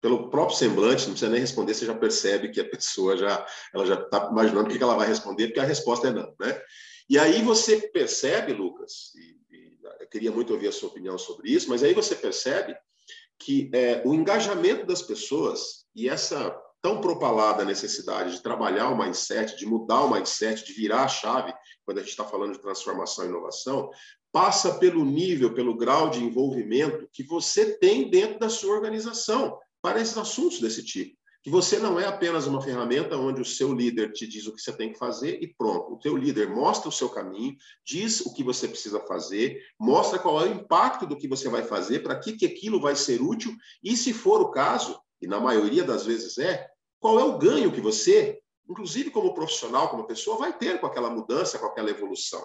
pelo 0.00 0.30
próprio 0.30 0.56
semblante, 0.56 1.04
não 1.04 1.10
precisa 1.10 1.30
nem 1.30 1.40
responder, 1.40 1.74
você 1.74 1.84
já 1.84 1.94
percebe 1.94 2.48
que 2.48 2.60
a 2.60 2.64
pessoa 2.70 3.14
já 3.14 3.46
ela 3.74 3.84
já 3.84 4.00
está 4.00 4.30
imaginando 4.30 4.70
o 4.70 4.72
que 4.72 4.82
ela 4.82 4.96
vai 4.96 5.06
responder, 5.06 5.48
porque 5.48 5.60
a 5.60 5.64
resposta 5.64 6.08
é 6.08 6.12
não. 6.12 6.34
Né? 6.40 6.62
E 7.10 7.18
aí 7.18 7.42
você 7.42 7.88
percebe, 7.88 8.54
Lucas, 8.54 9.12
e 9.16 9.36
eu 10.00 10.08
queria 10.08 10.32
muito 10.32 10.54
ouvir 10.54 10.68
a 10.68 10.72
sua 10.72 10.88
opinião 10.88 11.18
sobre 11.18 11.50
isso, 11.50 11.68
mas 11.68 11.82
aí 11.82 11.92
você 11.92 12.14
percebe 12.14 12.74
que 13.38 13.70
é, 13.74 14.02
o 14.04 14.14
engajamento 14.14 14.86
das 14.86 15.02
pessoas 15.02 15.86
e 15.94 16.08
essa 16.08 16.56
tão 16.82 17.00
propalada 17.00 17.64
necessidade 17.64 18.32
de 18.32 18.42
trabalhar 18.42 18.90
o 18.90 18.98
mindset, 18.98 19.56
de 19.56 19.66
mudar 19.66 20.02
o 20.02 20.12
mindset, 20.12 20.64
de 20.64 20.72
virar 20.72 21.04
a 21.04 21.08
chave, 21.08 21.52
quando 21.84 21.98
a 21.98 22.00
gente 22.00 22.10
está 22.10 22.24
falando 22.24 22.52
de 22.52 22.60
transformação 22.60 23.24
e 23.24 23.28
inovação, 23.28 23.90
passa 24.30 24.74
pelo 24.74 25.04
nível, 25.04 25.54
pelo 25.54 25.76
grau 25.76 26.10
de 26.10 26.22
envolvimento 26.22 27.08
que 27.12 27.22
você 27.22 27.76
tem 27.78 28.10
dentro 28.10 28.38
da 28.38 28.48
sua 28.48 28.74
organização 28.74 29.58
para 29.82 30.00
esses 30.00 30.16
assuntos 30.16 30.60
desse 30.60 30.84
tipo 30.84 31.16
que 31.46 31.50
você 31.50 31.78
não 31.78 31.96
é 32.00 32.04
apenas 32.04 32.48
uma 32.48 32.60
ferramenta 32.60 33.16
onde 33.16 33.40
o 33.40 33.44
seu 33.44 33.72
líder 33.72 34.10
te 34.10 34.26
diz 34.26 34.48
o 34.48 34.52
que 34.52 34.60
você 34.60 34.72
tem 34.72 34.92
que 34.92 34.98
fazer 34.98 35.40
e 35.40 35.46
pronto. 35.46 35.92
O 35.92 35.96
teu 35.96 36.16
líder 36.16 36.50
mostra 36.50 36.88
o 36.88 36.92
seu 36.92 37.08
caminho, 37.08 37.54
diz 37.84 38.20
o 38.22 38.34
que 38.34 38.42
você 38.42 38.66
precisa 38.66 38.98
fazer, 39.06 39.62
mostra 39.78 40.18
qual 40.18 40.44
é 40.44 40.48
o 40.48 40.52
impacto 40.52 41.06
do 41.06 41.16
que 41.16 41.28
você 41.28 41.48
vai 41.48 41.62
fazer, 41.62 42.00
para 42.00 42.18
que, 42.18 42.32
que 42.32 42.46
aquilo 42.46 42.80
vai 42.80 42.96
ser 42.96 43.22
útil 43.22 43.54
e, 43.80 43.96
se 43.96 44.12
for 44.12 44.40
o 44.40 44.50
caso, 44.50 45.00
e 45.22 45.28
na 45.28 45.38
maioria 45.38 45.84
das 45.84 46.04
vezes 46.04 46.36
é, 46.36 46.66
qual 46.98 47.20
é 47.20 47.22
o 47.22 47.38
ganho 47.38 47.70
que 47.70 47.80
você, 47.80 48.40
inclusive 48.68 49.10
como 49.10 49.32
profissional, 49.32 49.88
como 49.88 50.04
pessoa, 50.04 50.38
vai 50.38 50.52
ter 50.52 50.80
com 50.80 50.86
aquela 50.88 51.10
mudança, 51.10 51.60
com 51.60 51.66
aquela 51.66 51.90
evolução. 51.90 52.44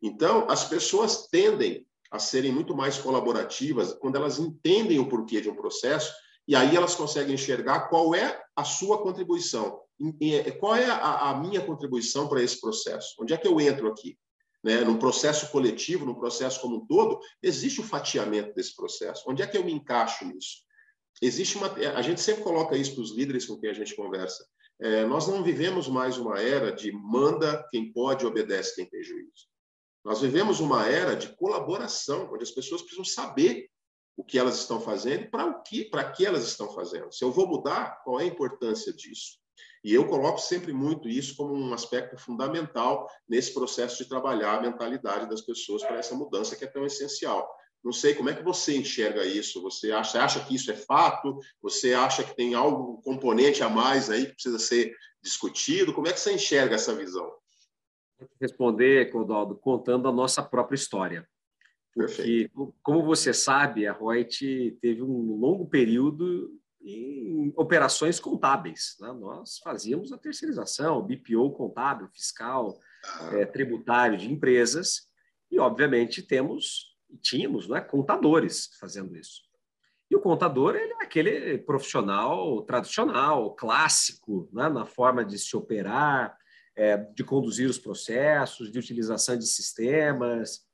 Então, 0.00 0.46
as 0.48 0.64
pessoas 0.64 1.26
tendem 1.26 1.84
a 2.12 2.20
serem 2.20 2.52
muito 2.52 2.76
mais 2.76 2.96
colaborativas 2.96 3.92
quando 3.94 4.14
elas 4.14 4.38
entendem 4.38 5.00
o 5.00 5.08
porquê 5.08 5.40
de 5.40 5.50
um 5.50 5.56
processo 5.56 6.14
e 6.46 6.54
aí 6.54 6.76
elas 6.76 6.94
conseguem 6.94 7.34
enxergar 7.34 7.88
qual 7.88 8.14
é 8.14 8.40
a 8.54 8.64
sua 8.64 9.02
contribuição, 9.02 9.80
qual 10.60 10.76
é 10.76 10.86
a, 10.86 11.30
a 11.30 11.40
minha 11.40 11.60
contribuição 11.60 12.28
para 12.28 12.42
esse 12.42 12.60
processo, 12.60 13.14
onde 13.18 13.32
é 13.32 13.36
que 13.36 13.48
eu 13.48 13.60
entro 13.60 13.88
aqui. 13.88 14.16
né, 14.62 14.80
num 14.80 14.98
processo 14.98 15.50
coletivo, 15.52 16.04
num 16.04 16.14
processo 16.14 16.60
como 16.60 16.76
um 16.76 16.86
todo, 16.86 17.20
existe 17.40 17.80
o 17.80 17.84
fatiamento 17.84 18.52
desse 18.54 18.74
processo. 18.74 19.22
Onde 19.28 19.42
é 19.42 19.46
que 19.46 19.56
eu 19.56 19.64
me 19.64 19.72
encaixo 19.72 20.24
nisso? 20.24 20.64
Existe 21.22 21.56
uma. 21.56 21.72
A 21.72 22.02
gente 22.02 22.20
sempre 22.20 22.42
coloca 22.42 22.76
isso 22.76 22.94
para 22.94 23.02
os 23.02 23.12
líderes 23.16 23.46
com 23.46 23.56
quem 23.58 23.70
a 23.70 23.74
gente 23.74 23.94
conversa. 23.94 24.44
É, 24.80 25.06
nós 25.06 25.26
não 25.26 25.42
vivemos 25.42 25.88
mais 25.88 26.18
uma 26.18 26.40
era 26.40 26.70
de 26.70 26.92
manda 26.92 27.66
quem 27.70 27.92
pode, 27.92 28.26
obedece 28.26 28.74
quem 28.74 28.86
tem 28.86 29.02
juízo. 29.02 29.46
Nós 30.04 30.20
vivemos 30.20 30.60
uma 30.60 30.86
era 30.86 31.16
de 31.16 31.34
colaboração, 31.36 32.28
onde 32.32 32.42
as 32.42 32.50
pessoas 32.50 32.82
precisam 32.82 33.04
saber 33.04 33.68
o 34.16 34.24
que 34.24 34.38
elas 34.38 34.58
estão 34.58 34.80
fazendo 34.80 35.30
para 35.30 35.46
o 35.46 35.62
que, 35.62 35.84
para 35.84 36.10
que 36.10 36.24
elas 36.24 36.44
estão 36.44 36.72
fazendo. 36.72 37.12
Se 37.12 37.24
eu 37.24 37.30
vou 37.30 37.46
mudar, 37.46 38.02
qual 38.02 38.18
é 38.20 38.24
a 38.24 38.26
importância 38.26 38.92
disso? 38.92 39.38
E 39.84 39.94
eu 39.94 40.06
coloco 40.06 40.38
sempre 40.38 40.72
muito 40.72 41.08
isso 41.08 41.36
como 41.36 41.54
um 41.54 41.72
aspecto 41.72 42.16
fundamental 42.16 43.08
nesse 43.28 43.52
processo 43.52 44.02
de 44.02 44.08
trabalhar 44.08 44.58
a 44.58 44.60
mentalidade 44.60 45.28
das 45.28 45.42
pessoas 45.42 45.82
para 45.82 45.98
essa 45.98 46.14
mudança 46.14 46.56
que 46.56 46.64
é 46.64 46.66
tão 46.66 46.84
essencial. 46.84 47.48
Não 47.84 47.92
sei 47.92 48.14
como 48.14 48.28
é 48.28 48.34
que 48.34 48.42
você 48.42 48.76
enxerga 48.76 49.24
isso. 49.24 49.62
Você 49.62 49.92
acha, 49.92 50.20
acha 50.20 50.44
que 50.44 50.56
isso 50.56 50.72
é 50.72 50.74
fato? 50.74 51.38
Você 51.62 51.94
acha 51.94 52.24
que 52.24 52.34
tem 52.34 52.54
algo 52.54 53.00
componente 53.02 53.62
a 53.62 53.68
mais 53.68 54.10
aí 54.10 54.26
que 54.26 54.32
precisa 54.32 54.58
ser 54.58 54.92
discutido? 55.22 55.94
Como 55.94 56.08
é 56.08 56.12
que 56.12 56.18
você 56.18 56.32
enxerga 56.32 56.74
essa 56.74 56.92
visão? 56.92 57.32
Responder, 58.40 59.12
Codaldo, 59.12 59.56
contando 59.56 60.08
a 60.08 60.12
nossa 60.12 60.42
própria 60.42 60.74
história. 60.74 61.28
Porque, 61.96 62.50
como 62.82 63.02
você 63.02 63.32
sabe, 63.32 63.86
a 63.86 63.94
Reut 63.94 64.78
teve 64.82 65.02
um 65.02 65.34
longo 65.34 65.66
período 65.66 66.50
em 66.82 67.54
operações 67.56 68.20
contábeis. 68.20 68.96
Né? 69.00 69.10
Nós 69.14 69.58
fazíamos 69.64 70.12
a 70.12 70.18
terceirização, 70.18 71.00
BPO 71.00 71.52
contábil, 71.52 72.06
fiscal, 72.12 72.78
é, 73.32 73.46
tributário 73.46 74.18
de 74.18 74.30
empresas, 74.30 75.08
e, 75.50 75.58
obviamente, 75.58 76.22
temos 76.22 76.94
tínhamos 77.22 77.68
né, 77.68 77.80
contadores 77.80 78.68
fazendo 78.78 79.16
isso. 79.16 79.42
E 80.10 80.16
o 80.16 80.20
contador 80.20 80.74
ele 80.74 80.92
é 80.92 81.04
aquele 81.04 81.58
profissional 81.58 82.62
tradicional, 82.62 83.54
clássico, 83.54 84.48
né, 84.52 84.68
na 84.68 84.84
forma 84.84 85.24
de 85.24 85.38
se 85.38 85.56
operar, 85.56 86.36
é, 86.76 86.96
de 86.96 87.24
conduzir 87.24 87.70
os 87.70 87.78
processos, 87.78 88.70
de 88.70 88.78
utilização 88.78 89.38
de 89.38 89.46
sistemas. 89.46 90.65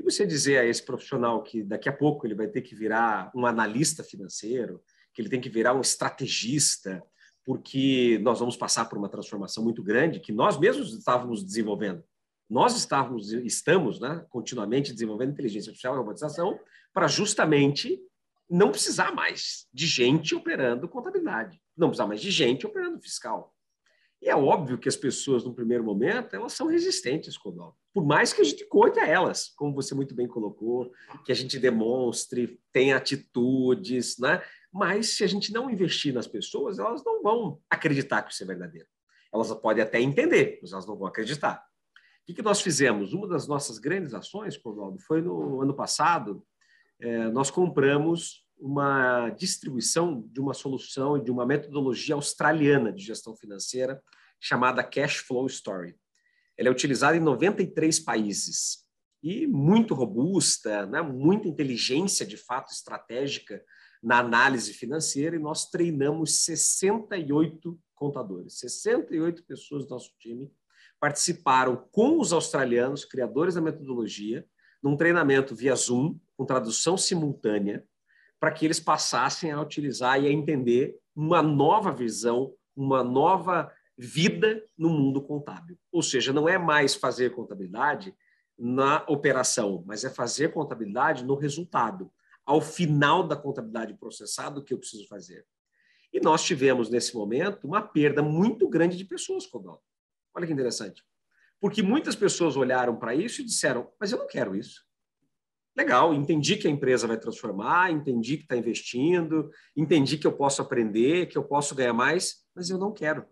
E 0.00 0.02
você 0.02 0.24
dizer 0.24 0.56
a 0.56 0.64
esse 0.64 0.82
profissional 0.82 1.42
que 1.42 1.62
daqui 1.62 1.86
a 1.86 1.92
pouco 1.92 2.26
ele 2.26 2.34
vai 2.34 2.48
ter 2.48 2.62
que 2.62 2.74
virar 2.74 3.30
um 3.34 3.44
analista 3.44 4.02
financeiro, 4.02 4.82
que 5.12 5.20
ele 5.20 5.28
tem 5.28 5.42
que 5.42 5.50
virar 5.50 5.74
um 5.74 5.82
estrategista, 5.82 7.02
porque 7.44 8.18
nós 8.22 8.40
vamos 8.40 8.56
passar 8.56 8.86
por 8.86 8.96
uma 8.96 9.10
transformação 9.10 9.62
muito 9.62 9.82
grande 9.82 10.18
que 10.18 10.32
nós 10.32 10.58
mesmos 10.58 10.94
estávamos 10.94 11.44
desenvolvendo. 11.44 12.02
Nós 12.48 12.74
estávamos, 12.78 13.30
estamos 13.30 14.00
né, 14.00 14.24
continuamente 14.30 14.90
desenvolvendo 14.90 15.32
inteligência 15.32 15.68
artificial 15.68 15.92
e 15.92 15.98
robotização 15.98 16.58
para 16.94 17.06
justamente 17.06 18.00
não 18.48 18.70
precisar 18.70 19.14
mais 19.14 19.68
de 19.70 19.86
gente 19.86 20.34
operando 20.34 20.88
contabilidade, 20.88 21.60
não 21.76 21.88
precisar 21.88 22.06
mais 22.06 22.22
de 22.22 22.30
gente 22.30 22.66
operando 22.66 22.98
fiscal. 23.02 23.54
E 24.22 24.30
é 24.30 24.34
óbvio 24.34 24.78
que 24.78 24.88
as 24.88 24.96
pessoas, 24.96 25.44
no 25.44 25.54
primeiro 25.54 25.84
momento, 25.84 26.34
elas 26.34 26.54
são 26.54 26.68
resistentes, 26.68 27.36
Codal. 27.36 27.76
Por 27.92 28.06
mais 28.06 28.32
que 28.32 28.40
a 28.40 28.44
gente 28.44 28.64
conte 28.66 29.00
a 29.00 29.06
elas, 29.06 29.52
como 29.56 29.74
você 29.74 29.94
muito 29.94 30.14
bem 30.14 30.28
colocou, 30.28 30.92
que 31.24 31.32
a 31.32 31.34
gente 31.34 31.58
demonstre, 31.58 32.60
tenha 32.72 32.96
atitudes, 32.96 34.16
né? 34.18 34.42
Mas 34.72 35.16
se 35.16 35.24
a 35.24 35.26
gente 35.26 35.52
não 35.52 35.68
investir 35.68 36.14
nas 36.14 36.28
pessoas, 36.28 36.78
elas 36.78 37.04
não 37.04 37.22
vão 37.22 37.60
acreditar 37.68 38.22
que 38.22 38.32
isso 38.32 38.42
é 38.44 38.46
verdadeiro. 38.46 38.86
Elas 39.32 39.52
podem 39.54 39.82
até 39.82 40.00
entender, 40.00 40.58
mas 40.62 40.72
elas 40.72 40.86
não 40.86 40.96
vão 40.96 41.08
acreditar. 41.08 41.64
O 42.22 42.26
que, 42.26 42.34
que 42.34 42.42
nós 42.42 42.60
fizemos? 42.60 43.12
Uma 43.12 43.26
das 43.26 43.48
nossas 43.48 43.78
grandes 43.78 44.14
ações, 44.14 44.56
Codaldo, 44.56 45.00
foi 45.00 45.20
no 45.20 45.60
ano 45.60 45.74
passado, 45.74 46.44
é, 47.00 47.28
nós 47.28 47.50
compramos 47.50 48.44
uma 48.56 49.30
distribuição 49.30 50.22
de 50.30 50.38
uma 50.38 50.52
solução 50.52 51.16
e 51.16 51.24
de 51.24 51.30
uma 51.30 51.46
metodologia 51.46 52.14
australiana 52.14 52.92
de 52.92 53.02
gestão 53.02 53.34
financeira 53.34 54.00
chamada 54.38 54.84
Cash 54.84 55.16
Flow 55.16 55.46
Story. 55.46 55.96
Ela 56.60 56.68
é 56.68 56.72
utilizada 56.72 57.16
em 57.16 57.20
93 57.20 58.00
países. 58.00 58.84
E 59.22 59.46
muito 59.46 59.94
robusta, 59.94 60.84
né? 60.84 61.00
muita 61.00 61.48
inteligência 61.48 62.26
de 62.26 62.36
fato 62.36 62.70
estratégica 62.70 63.64
na 64.02 64.18
análise 64.18 64.74
financeira. 64.74 65.36
E 65.36 65.38
nós 65.38 65.70
treinamos 65.70 66.44
68 66.44 67.80
contadores, 67.94 68.58
68 68.58 69.42
pessoas 69.44 69.86
do 69.86 69.90
nosso 69.90 70.12
time 70.18 70.52
participaram 71.00 71.88
com 71.90 72.20
os 72.20 72.30
australianos, 72.30 73.06
criadores 73.06 73.54
da 73.54 73.60
metodologia, 73.62 74.44
num 74.82 74.96
treinamento 74.96 75.54
via 75.54 75.74
Zoom, 75.74 76.18
com 76.36 76.44
tradução 76.44 76.98
simultânea, 76.98 77.82
para 78.38 78.50
que 78.50 78.66
eles 78.66 78.78
passassem 78.78 79.50
a 79.50 79.60
utilizar 79.60 80.22
e 80.22 80.26
a 80.26 80.30
entender 80.30 80.94
uma 81.16 81.42
nova 81.42 81.90
visão, 81.90 82.52
uma 82.76 83.02
nova 83.02 83.72
vida 84.06 84.64
no 84.76 84.88
mundo 84.88 85.20
contábil. 85.22 85.78
Ou 85.92 86.02
seja, 86.02 86.32
não 86.32 86.48
é 86.48 86.56
mais 86.56 86.94
fazer 86.94 87.34
contabilidade 87.34 88.14
na 88.58 89.04
operação, 89.08 89.82
mas 89.86 90.04
é 90.04 90.10
fazer 90.10 90.52
contabilidade 90.52 91.24
no 91.24 91.34
resultado, 91.34 92.10
ao 92.44 92.60
final 92.60 93.26
da 93.26 93.36
contabilidade 93.36 93.94
processada, 93.94 94.58
o 94.58 94.64
que 94.64 94.72
eu 94.74 94.78
preciso 94.78 95.06
fazer. 95.06 95.46
E 96.12 96.20
nós 96.20 96.42
tivemos, 96.42 96.90
nesse 96.90 97.14
momento, 97.14 97.66
uma 97.66 97.82
perda 97.82 98.22
muito 98.22 98.68
grande 98.68 98.96
de 98.96 99.04
pessoas, 99.04 99.46
Codal. 99.46 99.82
Olha 100.34 100.46
que 100.46 100.52
interessante. 100.52 101.04
Porque 101.60 101.82
muitas 101.82 102.16
pessoas 102.16 102.56
olharam 102.56 102.96
para 102.96 103.14
isso 103.14 103.40
e 103.40 103.44
disseram: 103.44 103.90
Mas 104.00 104.10
eu 104.10 104.18
não 104.18 104.26
quero 104.26 104.56
isso 104.56 104.84
legal, 105.76 106.12
entendi 106.12 106.56
que 106.56 106.68
a 106.68 106.70
empresa 106.70 107.06
vai 107.06 107.18
transformar, 107.18 107.90
entendi 107.90 108.36
que 108.36 108.42
está 108.42 108.56
investindo, 108.56 109.50
entendi 109.76 110.18
que 110.18 110.26
eu 110.26 110.32
posso 110.32 110.60
aprender, 110.60 111.26
que 111.26 111.38
eu 111.38 111.44
posso 111.44 111.74
ganhar 111.74 111.92
mais, 111.92 112.44
mas 112.54 112.70
eu 112.70 112.78
não 112.78 112.92
quero. 112.92 113.24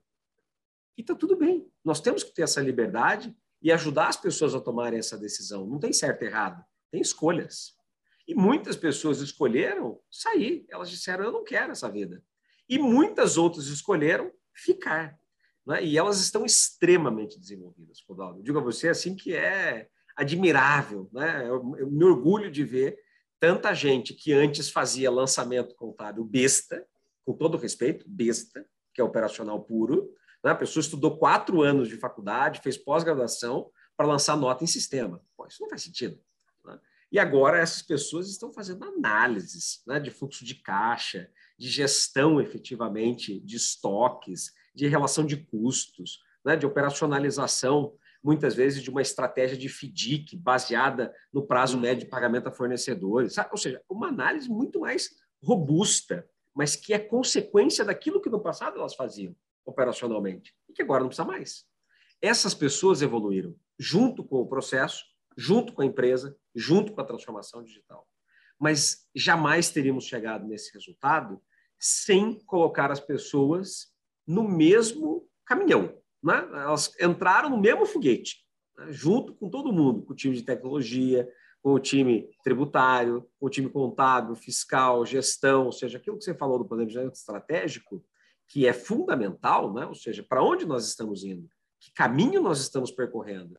E 0.98 1.00
está 1.00 1.14
tudo 1.14 1.36
bem. 1.36 1.64
Nós 1.84 2.00
temos 2.00 2.24
que 2.24 2.34
ter 2.34 2.42
essa 2.42 2.60
liberdade 2.60 3.32
e 3.62 3.70
ajudar 3.70 4.08
as 4.08 4.16
pessoas 4.16 4.52
a 4.52 4.60
tomarem 4.60 4.98
essa 4.98 5.16
decisão. 5.16 5.64
Não 5.64 5.78
tem 5.78 5.92
certo 5.92 6.22
e 6.22 6.26
errado, 6.26 6.60
tem 6.90 7.00
escolhas. 7.00 7.72
E 8.26 8.34
muitas 8.34 8.76
pessoas 8.76 9.20
escolheram 9.20 10.00
sair. 10.10 10.66
Elas 10.68 10.90
disseram: 10.90 11.24
eu 11.24 11.30
não 11.30 11.44
quero 11.44 11.70
essa 11.70 11.88
vida. 11.88 12.20
E 12.68 12.80
muitas 12.80 13.38
outras 13.38 13.66
escolheram 13.68 14.30
ficar. 14.52 15.16
Né? 15.64 15.84
E 15.84 15.96
elas 15.96 16.20
estão 16.20 16.44
extremamente 16.44 17.38
desenvolvidas, 17.38 18.02
Rodaldo. 18.06 18.42
Digo 18.42 18.58
a 18.58 18.62
você 18.62 18.88
assim 18.88 19.14
que 19.14 19.34
é 19.34 19.88
admirável. 20.16 21.08
Né? 21.12 21.48
Eu, 21.48 21.76
eu 21.78 21.88
me 21.88 22.04
orgulho 22.04 22.50
de 22.50 22.64
ver 22.64 22.98
tanta 23.38 23.72
gente 23.72 24.12
que 24.12 24.32
antes 24.32 24.68
fazia 24.68 25.12
lançamento 25.12 25.76
contábil 25.76 26.24
besta, 26.24 26.84
com 27.24 27.34
todo 27.34 27.56
respeito, 27.56 28.04
besta, 28.08 28.66
que 28.92 29.00
é 29.00 29.04
operacional 29.04 29.62
puro. 29.62 30.12
Né? 30.44 30.50
A 30.50 30.54
pessoa 30.54 30.80
estudou 30.80 31.18
quatro 31.18 31.62
anos 31.62 31.88
de 31.88 31.96
faculdade, 31.96 32.60
fez 32.62 32.76
pós-graduação 32.76 33.70
para 33.96 34.06
lançar 34.06 34.36
nota 34.36 34.64
em 34.64 34.66
sistema. 34.66 35.20
Pô, 35.36 35.46
isso 35.46 35.62
não 35.62 35.68
faz 35.68 35.82
sentido. 35.82 36.18
Né? 36.64 36.78
E 37.10 37.18
agora 37.18 37.58
essas 37.58 37.82
pessoas 37.82 38.28
estão 38.28 38.52
fazendo 38.52 38.84
análises 38.84 39.82
né, 39.86 39.98
de 39.98 40.10
fluxo 40.10 40.44
de 40.44 40.54
caixa, 40.56 41.28
de 41.58 41.68
gestão 41.68 42.40
efetivamente 42.40 43.40
de 43.40 43.56
estoques, 43.56 44.52
de 44.74 44.86
relação 44.86 45.26
de 45.26 45.36
custos, 45.36 46.20
né, 46.44 46.56
de 46.56 46.66
operacionalização 46.66 47.94
muitas 48.22 48.54
vezes 48.54 48.82
de 48.82 48.90
uma 48.90 49.02
estratégia 49.02 49.56
de 49.56 49.68
FDIC 49.68 50.36
baseada 50.36 51.14
no 51.32 51.46
prazo 51.46 51.78
médio 51.78 52.04
de 52.04 52.10
pagamento 52.10 52.48
a 52.48 52.52
fornecedores. 52.52 53.34
Sabe? 53.34 53.48
Ou 53.52 53.58
seja, 53.58 53.82
uma 53.88 54.08
análise 54.08 54.48
muito 54.48 54.80
mais 54.80 55.10
robusta, 55.42 56.28
mas 56.54 56.74
que 56.74 56.92
é 56.92 56.98
consequência 56.98 57.84
daquilo 57.84 58.20
que 58.20 58.28
no 58.28 58.40
passado 58.40 58.78
elas 58.78 58.94
faziam 58.94 59.34
operacionalmente 59.68 60.54
e 60.68 60.72
que 60.72 60.82
agora 60.82 61.00
não 61.00 61.08
precisa 61.08 61.26
mais. 61.26 61.64
Essas 62.22 62.54
pessoas 62.54 63.02
evoluíram 63.02 63.54
junto 63.78 64.24
com 64.24 64.40
o 64.40 64.48
processo, 64.48 65.04
junto 65.36 65.72
com 65.72 65.82
a 65.82 65.86
empresa, 65.86 66.36
junto 66.54 66.92
com 66.92 67.00
a 67.00 67.04
transformação 67.04 67.62
digital. 67.62 68.08
Mas 68.58 69.06
jamais 69.14 69.70
teríamos 69.70 70.04
chegado 70.04 70.46
nesse 70.46 70.72
resultado 70.72 71.40
sem 71.78 72.40
colocar 72.44 72.90
as 72.90 72.98
pessoas 72.98 73.92
no 74.26 74.42
mesmo 74.42 75.28
caminhão, 75.46 75.96
né? 76.22 76.48
elas 76.52 76.92
entraram 77.00 77.50
no 77.50 77.60
mesmo 77.60 77.86
foguete, 77.86 78.44
né? 78.76 78.92
junto 78.92 79.34
com 79.34 79.48
todo 79.48 79.72
mundo, 79.72 80.02
com 80.02 80.12
o 80.12 80.16
time 80.16 80.34
de 80.34 80.42
tecnologia, 80.42 81.28
com 81.62 81.72
o 81.74 81.78
time 81.78 82.28
tributário, 82.42 83.28
com 83.38 83.46
o 83.46 83.50
time 83.50 83.70
contábil, 83.70 84.34
fiscal, 84.34 85.06
gestão, 85.06 85.66
ou 85.66 85.72
seja, 85.72 85.98
aquilo 85.98 86.18
que 86.18 86.24
você 86.24 86.34
falou 86.34 86.58
do 86.58 86.68
planejamento 86.68 87.14
estratégico, 87.14 88.04
que 88.48 88.66
é 88.66 88.72
fundamental, 88.72 89.72
né? 89.72 89.86
ou 89.86 89.94
seja, 89.94 90.22
para 90.22 90.42
onde 90.42 90.64
nós 90.64 90.86
estamos 90.86 91.22
indo, 91.22 91.48
que 91.78 91.92
caminho 91.92 92.42
nós 92.42 92.60
estamos 92.60 92.90
percorrendo. 92.90 93.58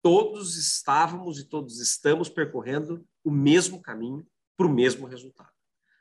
Todos 0.00 0.56
estávamos 0.56 1.38
e 1.38 1.44
todos 1.44 1.80
estamos 1.80 2.28
percorrendo 2.28 3.04
o 3.24 3.30
mesmo 3.30 3.82
caminho 3.82 4.26
para 4.56 4.66
o 4.66 4.72
mesmo 4.72 5.06
resultado. 5.06 5.52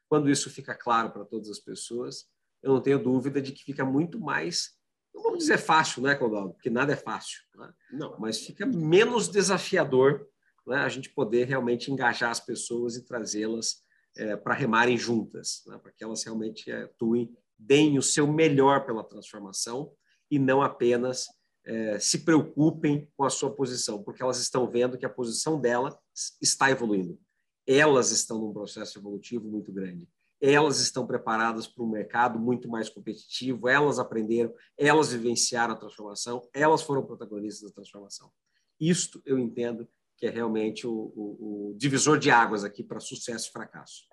Quando 0.07 0.29
isso 0.29 0.49
fica 0.49 0.75
claro 0.75 1.11
para 1.11 1.25
todas 1.25 1.49
as 1.49 1.59
pessoas, 1.59 2.25
eu 2.61 2.73
não 2.73 2.81
tenho 2.81 3.03
dúvida 3.03 3.41
de 3.41 3.51
que 3.51 3.63
fica 3.63 3.83
muito 3.83 4.19
mais 4.19 4.77
não 5.17 5.23
vamos 5.23 5.39
dizer 5.39 5.57
fácil, 5.57 6.03
né, 6.03 6.13
Codaldo? 6.13 6.53
Porque 6.53 6.69
nada 6.69 6.93
é 6.93 6.95
fácil. 6.95 7.41
Né? 7.55 7.73
Não. 7.91 8.15
Mas 8.19 8.39
fica 8.39 8.67
menos 8.67 9.27
desafiador 9.27 10.27
né, 10.65 10.77
a 10.77 10.89
gente 10.89 11.09
poder 11.09 11.47
realmente 11.47 11.91
engajar 11.91 12.29
as 12.29 12.39
pessoas 12.39 12.95
e 12.95 13.03
trazê-las 13.03 13.83
é, 14.15 14.35
para 14.35 14.53
remarem 14.53 14.97
juntas, 14.97 15.63
né, 15.65 15.77
para 15.79 15.91
que 15.91 16.03
elas 16.03 16.23
realmente 16.23 16.71
atuem, 16.71 17.35
deem 17.57 17.97
o 17.97 18.01
seu 18.01 18.27
melhor 18.27 18.85
pela 18.85 19.03
transformação 19.03 19.91
e 20.29 20.37
não 20.37 20.61
apenas 20.61 21.27
é, 21.65 21.99
se 21.99 22.19
preocupem 22.19 23.09
com 23.15 23.23
a 23.23 23.29
sua 23.29 23.53
posição, 23.53 24.01
porque 24.01 24.23
elas 24.23 24.39
estão 24.39 24.69
vendo 24.69 24.97
que 24.97 25.05
a 25.05 25.09
posição 25.09 25.59
dela 25.59 25.97
está 26.41 26.69
evoluindo. 26.69 27.19
Elas 27.65 28.11
estão 28.11 28.39
num 28.39 28.53
processo 28.53 28.97
evolutivo 28.97 29.47
muito 29.49 29.71
grande. 29.71 30.07
Elas 30.39 30.79
estão 30.79 31.05
preparadas 31.05 31.67
para 31.67 31.83
um 31.83 31.89
mercado 31.89 32.39
muito 32.39 32.69
mais 32.69 32.89
competitivo, 32.89 33.67
elas 33.67 33.99
aprenderam, 33.99 34.53
elas 34.77 35.11
vivenciaram 35.11 35.73
a 35.73 35.77
transformação, 35.77 36.47
elas 36.53 36.83
foram 36.83 37.05
protagonistas 37.05 37.69
da 37.69 37.75
transformação. 37.75 38.31
Isto 38.79 39.21
eu 39.25 39.39
entendo 39.39 39.87
que 40.15 40.25
é 40.25 40.29
realmente 40.29 40.87
o, 40.87 40.93
o, 40.93 41.71
o 41.71 41.77
divisor 41.77 42.17
de 42.17 42.31
águas 42.31 42.63
aqui 42.63 42.83
para 42.83 42.99
sucesso 42.99 43.49
e 43.49 43.51
fracasso. 43.51 44.03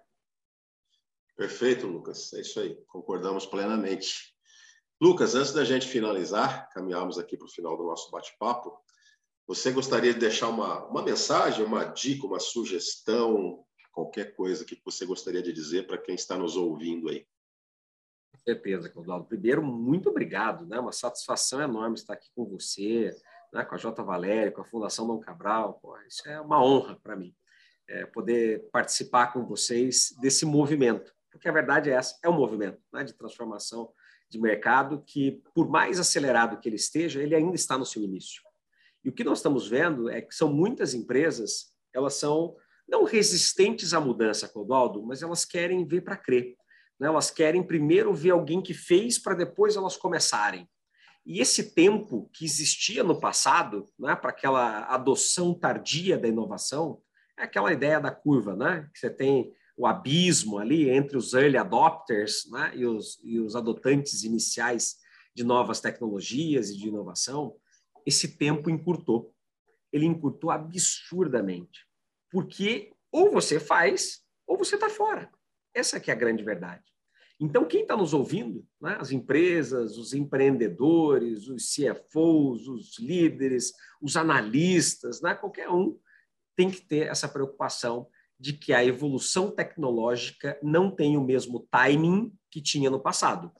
Perfeito, 1.36 1.86
Lucas. 1.86 2.32
É 2.32 2.40
isso 2.40 2.60
aí. 2.60 2.76
Concordamos 2.86 3.46
plenamente. 3.46 4.34
Lucas, 5.00 5.34
antes 5.34 5.52
da 5.52 5.64
gente 5.64 5.86
finalizar, 5.86 6.68
caminharmos 6.70 7.18
aqui 7.18 7.36
para 7.36 7.46
o 7.46 7.50
final 7.50 7.76
do 7.76 7.84
nosso 7.84 8.10
bate-papo, 8.10 8.72
você 9.46 9.70
gostaria 9.70 10.14
de 10.14 10.20
deixar 10.20 10.48
uma, 10.48 10.86
uma 10.86 11.02
mensagem, 11.02 11.64
uma 11.64 11.84
dica, 11.84 12.26
uma 12.26 12.40
sugestão, 12.40 13.64
qualquer 13.92 14.34
coisa 14.34 14.64
que 14.64 14.80
você 14.84 15.04
gostaria 15.04 15.42
de 15.42 15.52
dizer 15.52 15.86
para 15.86 15.98
quem 15.98 16.14
está 16.14 16.36
nos 16.36 16.56
ouvindo 16.56 17.08
aí? 17.08 17.26
Com 18.32 18.38
certeza, 18.44 18.88
Claudio. 18.88 19.24
Primeiro, 19.24 19.62
muito 19.62 20.08
obrigado, 20.08 20.66
né? 20.66 20.78
Uma 20.78 20.92
satisfação 20.92 21.60
enorme 21.60 21.94
estar 21.94 22.14
aqui 22.14 22.28
com 22.34 22.44
você, 22.44 23.14
né? 23.52 23.64
com 23.64 23.74
a 23.74 23.78
J. 23.78 24.02
Valério, 24.02 24.52
com 24.52 24.62
a 24.62 24.66
Fundação 24.66 25.06
Dom 25.06 25.20
Cabral. 25.20 25.78
Pô, 25.80 25.96
isso 26.00 26.28
é 26.28 26.40
uma 26.40 26.62
honra 26.62 26.98
para 27.02 27.14
mim, 27.14 27.34
é, 27.88 28.04
poder 28.06 28.68
participar 28.70 29.32
com 29.32 29.46
vocês 29.46 30.14
desse 30.20 30.44
movimento, 30.44 31.14
porque 31.34 31.48
a 31.48 31.52
verdade 31.52 31.90
é 31.90 31.94
essa, 31.94 32.16
é 32.22 32.28
um 32.28 32.32
movimento 32.32 32.80
né? 32.92 33.02
de 33.02 33.12
transformação 33.12 33.92
de 34.30 34.40
mercado 34.40 35.02
que, 35.04 35.42
por 35.52 35.68
mais 35.68 35.98
acelerado 35.98 36.60
que 36.60 36.68
ele 36.68 36.76
esteja, 36.76 37.20
ele 37.20 37.34
ainda 37.34 37.56
está 37.56 37.76
no 37.76 37.84
seu 37.84 38.02
início. 38.02 38.40
E 39.04 39.08
o 39.08 39.12
que 39.12 39.24
nós 39.24 39.38
estamos 39.38 39.66
vendo 39.66 40.08
é 40.08 40.22
que 40.22 40.32
são 40.32 40.52
muitas 40.52 40.94
empresas, 40.94 41.72
elas 41.92 42.14
são 42.14 42.56
não 42.88 43.02
resistentes 43.02 43.92
à 43.92 44.00
mudança, 44.00 44.48
Clodoaldo, 44.48 45.02
mas 45.04 45.22
elas 45.22 45.44
querem 45.44 45.84
ver 45.84 46.02
para 46.02 46.16
crer. 46.16 46.54
Né? 47.00 47.08
Elas 47.08 47.32
querem 47.32 47.66
primeiro 47.66 48.14
ver 48.14 48.30
alguém 48.30 48.62
que 48.62 48.72
fez 48.72 49.18
para 49.18 49.34
depois 49.34 49.74
elas 49.74 49.96
começarem. 49.96 50.68
E 51.26 51.40
esse 51.40 51.74
tempo 51.74 52.30
que 52.32 52.44
existia 52.44 53.02
no 53.02 53.18
passado, 53.18 53.88
né, 53.98 54.14
para 54.14 54.30
aquela 54.30 54.84
adoção 54.84 55.52
tardia 55.52 56.16
da 56.16 56.28
inovação, 56.28 57.02
é 57.36 57.42
aquela 57.42 57.72
ideia 57.72 57.98
da 57.98 58.10
curva, 58.10 58.54
né? 58.54 58.88
Que 58.92 59.00
você 59.00 59.10
tem 59.10 59.52
o 59.76 59.86
abismo 59.86 60.58
ali 60.58 60.88
entre 60.88 61.16
os 61.16 61.32
early 61.34 61.56
adopters 61.56 62.48
né, 62.50 62.72
e, 62.74 62.86
os, 62.86 63.18
e 63.24 63.40
os 63.40 63.56
adotantes 63.56 64.22
iniciais 64.22 64.96
de 65.34 65.42
novas 65.42 65.80
tecnologias 65.80 66.70
e 66.70 66.76
de 66.76 66.88
inovação, 66.88 67.56
esse 68.06 68.36
tempo 68.36 68.70
encurtou. 68.70 69.34
Ele 69.92 70.06
encurtou 70.06 70.50
absurdamente. 70.50 71.86
Porque 72.30 72.92
ou 73.10 73.30
você 73.30 73.58
faz 73.58 74.22
ou 74.46 74.56
você 74.56 74.76
está 74.76 74.88
fora. 74.88 75.30
Essa 75.72 75.98
que 75.98 76.10
é 76.10 76.14
a 76.14 76.16
grande 76.16 76.44
verdade. 76.44 76.84
Então, 77.40 77.64
quem 77.64 77.82
está 77.82 77.96
nos 77.96 78.14
ouvindo, 78.14 78.64
né, 78.80 78.96
as 79.00 79.10
empresas, 79.10 79.98
os 79.98 80.14
empreendedores, 80.14 81.48
os 81.48 81.74
CFOs, 81.74 82.68
os 82.68 82.98
líderes, 82.98 83.72
os 84.00 84.16
analistas, 84.16 85.20
né, 85.20 85.34
qualquer 85.34 85.68
um, 85.68 85.98
tem 86.54 86.70
que 86.70 86.80
ter 86.80 87.08
essa 87.08 87.28
preocupação 87.28 88.08
de 88.44 88.52
que 88.52 88.74
a 88.74 88.84
evolução 88.84 89.50
tecnológica 89.50 90.58
não 90.62 90.90
tem 90.90 91.16
o 91.16 91.24
mesmo 91.24 91.66
timing 91.70 92.30
que 92.50 92.60
tinha 92.60 92.90
no 92.90 93.00
passado. 93.00 93.50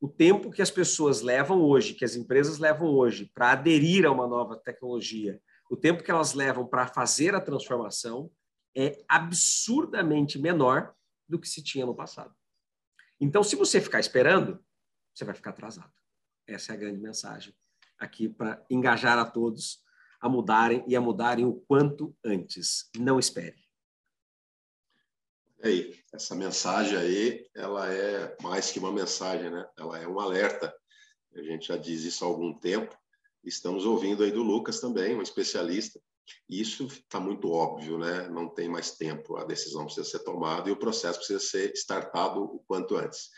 O 0.00 0.08
tempo 0.08 0.50
que 0.50 0.60
as 0.60 0.72
pessoas 0.72 1.20
levam 1.20 1.62
hoje, 1.62 1.94
que 1.94 2.04
as 2.04 2.16
empresas 2.16 2.58
levam 2.58 2.88
hoje 2.88 3.30
para 3.32 3.52
aderir 3.52 4.04
a 4.04 4.10
uma 4.10 4.26
nova 4.26 4.56
tecnologia, 4.56 5.40
o 5.70 5.76
tempo 5.76 6.02
que 6.02 6.10
elas 6.10 6.34
levam 6.34 6.66
para 6.66 6.88
fazer 6.88 7.32
a 7.36 7.40
transformação 7.40 8.28
é 8.76 9.04
absurdamente 9.08 10.36
menor 10.36 10.92
do 11.28 11.38
que 11.38 11.48
se 11.48 11.62
tinha 11.62 11.86
no 11.86 11.94
passado. 11.94 12.34
Então, 13.20 13.44
se 13.44 13.54
você 13.54 13.80
ficar 13.80 14.00
esperando, 14.00 14.58
você 15.14 15.24
vai 15.24 15.36
ficar 15.36 15.50
atrasado. 15.50 15.92
Essa 16.44 16.72
é 16.72 16.74
a 16.74 16.78
grande 16.78 16.98
mensagem 16.98 17.54
aqui 18.00 18.28
para 18.28 18.66
engajar 18.68 19.16
a 19.16 19.24
todos 19.24 19.78
a 20.20 20.28
mudarem 20.28 20.84
e 20.88 20.96
a 20.96 21.00
mudarem 21.00 21.44
o 21.44 21.54
quanto 21.68 22.16
antes. 22.24 22.90
Não 22.98 23.20
espere 23.20 23.63
aí, 25.66 25.98
essa 26.12 26.34
mensagem 26.34 26.96
aí, 26.96 27.46
ela 27.54 27.92
é 27.92 28.36
mais 28.42 28.70
que 28.70 28.78
uma 28.78 28.92
mensagem, 28.92 29.50
né? 29.50 29.66
Ela 29.78 29.98
é 29.98 30.06
um 30.06 30.20
alerta. 30.20 30.74
A 31.34 31.42
gente 31.42 31.68
já 31.68 31.76
diz 31.76 32.04
isso 32.04 32.24
há 32.24 32.28
algum 32.28 32.52
tempo. 32.52 32.96
Estamos 33.42 33.84
ouvindo 33.84 34.22
aí 34.22 34.30
do 34.30 34.42
Lucas 34.42 34.80
também, 34.80 35.14
um 35.14 35.22
especialista. 35.22 36.00
Isso 36.48 36.86
está 36.86 37.20
muito 37.20 37.50
óbvio, 37.50 37.98
né? 37.98 38.28
Não 38.28 38.48
tem 38.48 38.68
mais 38.68 38.92
tempo, 38.92 39.36
a 39.36 39.44
decisão 39.44 39.84
precisa 39.84 40.08
ser 40.08 40.20
tomada 40.20 40.68
e 40.68 40.72
o 40.72 40.78
processo 40.78 41.18
precisa 41.18 41.40
ser 41.40 41.72
startado 41.74 42.42
o 42.42 42.58
quanto 42.66 42.96
antes. 42.96 43.28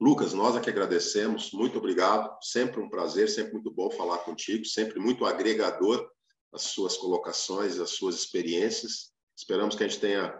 Lucas, 0.00 0.32
nós 0.32 0.56
aqui 0.56 0.70
agradecemos, 0.70 1.52
muito 1.52 1.76
obrigado, 1.76 2.34
sempre 2.42 2.80
um 2.80 2.88
prazer, 2.88 3.28
sempre 3.28 3.52
muito 3.52 3.70
bom 3.70 3.90
falar 3.90 4.18
contigo, 4.18 4.64
sempre 4.64 4.98
muito 4.98 5.26
agregador 5.26 6.10
as 6.52 6.62
suas 6.62 6.96
colocações, 6.96 7.78
as 7.78 7.90
suas 7.90 8.14
experiências. 8.14 9.12
Esperamos 9.36 9.76
que 9.76 9.84
a 9.84 9.88
gente 9.88 10.00
tenha 10.00 10.34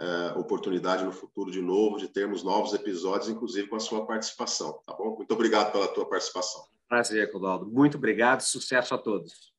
uh, 0.00 0.38
oportunidade 0.38 1.04
no 1.04 1.12
futuro 1.12 1.50
de 1.50 1.60
novo 1.60 1.98
de 1.98 2.08
termos 2.08 2.42
novos 2.42 2.72
episódios, 2.72 3.28
inclusive 3.28 3.68
com 3.68 3.76
a 3.76 3.80
sua 3.80 4.06
participação, 4.06 4.80
tá 4.86 4.92
bom? 4.92 5.16
Muito 5.16 5.32
obrigado 5.32 5.72
pela 5.72 5.88
tua 5.88 6.08
participação. 6.08 6.64
Prazer, 6.88 7.30
Codaldo. 7.32 7.66
Muito 7.66 7.96
obrigado, 7.96 8.42
sucesso 8.42 8.94
a 8.94 8.98
todos. 8.98 9.52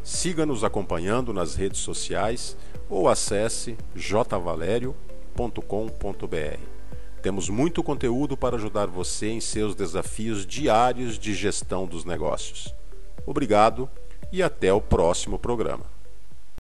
Siga-nos 0.02 0.62
acompanhando 0.62 1.32
nas 1.32 1.54
redes 1.54 1.80
sociais 1.80 2.58
ou 2.90 3.08
acesse 3.08 3.76
jvalerio.com.br. 3.94 6.60
Temos 7.22 7.48
muito 7.48 7.82
conteúdo 7.82 8.36
para 8.36 8.56
ajudar 8.56 8.86
você 8.86 9.28
em 9.28 9.40
seus 9.40 9.74
desafios 9.74 10.44
diários 10.44 11.18
de 11.18 11.32
gestão 11.32 11.86
dos 11.86 12.04
negócios. 12.04 12.74
Obrigado 13.24 13.88
e 14.30 14.42
até 14.42 14.72
o 14.72 14.80
próximo 14.80 15.38
programa. 15.38 15.99